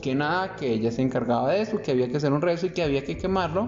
que 0.00 0.14
nada, 0.14 0.54
que 0.54 0.72
ella 0.72 0.92
se 0.92 1.02
encargaba 1.02 1.50
de 1.50 1.60
eso, 1.60 1.82
que 1.82 1.90
había 1.90 2.08
que 2.08 2.18
hacer 2.18 2.32
un 2.32 2.40
rezo 2.40 2.66
y 2.66 2.70
que 2.70 2.84
había 2.84 3.02
que 3.02 3.18
quemarlo 3.18 3.66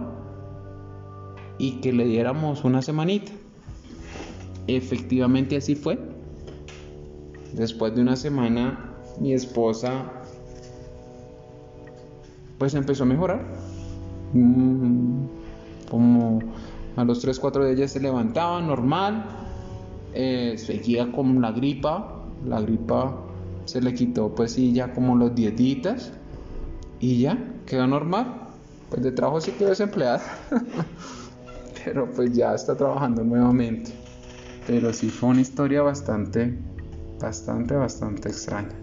y 1.59 1.81
que 1.81 1.93
le 1.93 2.05
diéramos 2.05 2.63
una 2.63 2.83
semanita. 2.83 3.33
Efectivamente 4.69 5.57
así 5.57 5.75
fue. 5.75 5.99
Después 7.53 7.97
de 7.97 8.03
una 8.03 8.15
semana 8.15 8.95
mi 9.19 9.33
esposa 9.33 10.20
pues 12.61 12.75
empezó 12.75 13.05
a 13.05 13.07
mejorar. 13.07 13.43
Mm, 14.35 15.25
como 15.91 16.41
a 16.95 17.05
los 17.05 17.21
3, 17.23 17.41
4 17.41 17.65
de 17.65 17.73
ellas 17.73 17.93
se 17.93 18.01
levantaba 18.01 18.61
normal. 18.61 19.25
Eh, 20.13 20.57
seguía 20.59 21.11
con 21.11 21.41
la 21.41 21.53
gripa. 21.53 22.23
La 22.47 22.61
gripa 22.61 23.17
se 23.65 23.81
le 23.81 23.95
quitó 23.95 24.35
pues 24.35 24.53
sí 24.53 24.75
ya 24.75 24.93
como 24.93 25.17
los 25.17 25.35
dietitas 25.35 26.13
y 27.01 27.21
ya, 27.21 27.39
quedó 27.65 27.87
normal. 27.87 28.49
Pues 28.91 29.03
de 29.03 29.13
trabajo 29.13 29.41
sí 29.41 29.53
quedó 29.53 29.71
desempleada. 29.71 30.21
Pero 31.85 32.11
pues 32.11 32.35
ya 32.35 32.55
está 32.55 32.77
trabajando 32.77 33.25
nuevamente. 33.25 33.93
Pero 34.67 34.93
sí 34.93 35.09
fue 35.09 35.31
una 35.31 35.41
historia 35.41 35.81
bastante, 35.81 36.59
bastante, 37.19 37.75
bastante 37.75 38.29
extraña. 38.29 38.80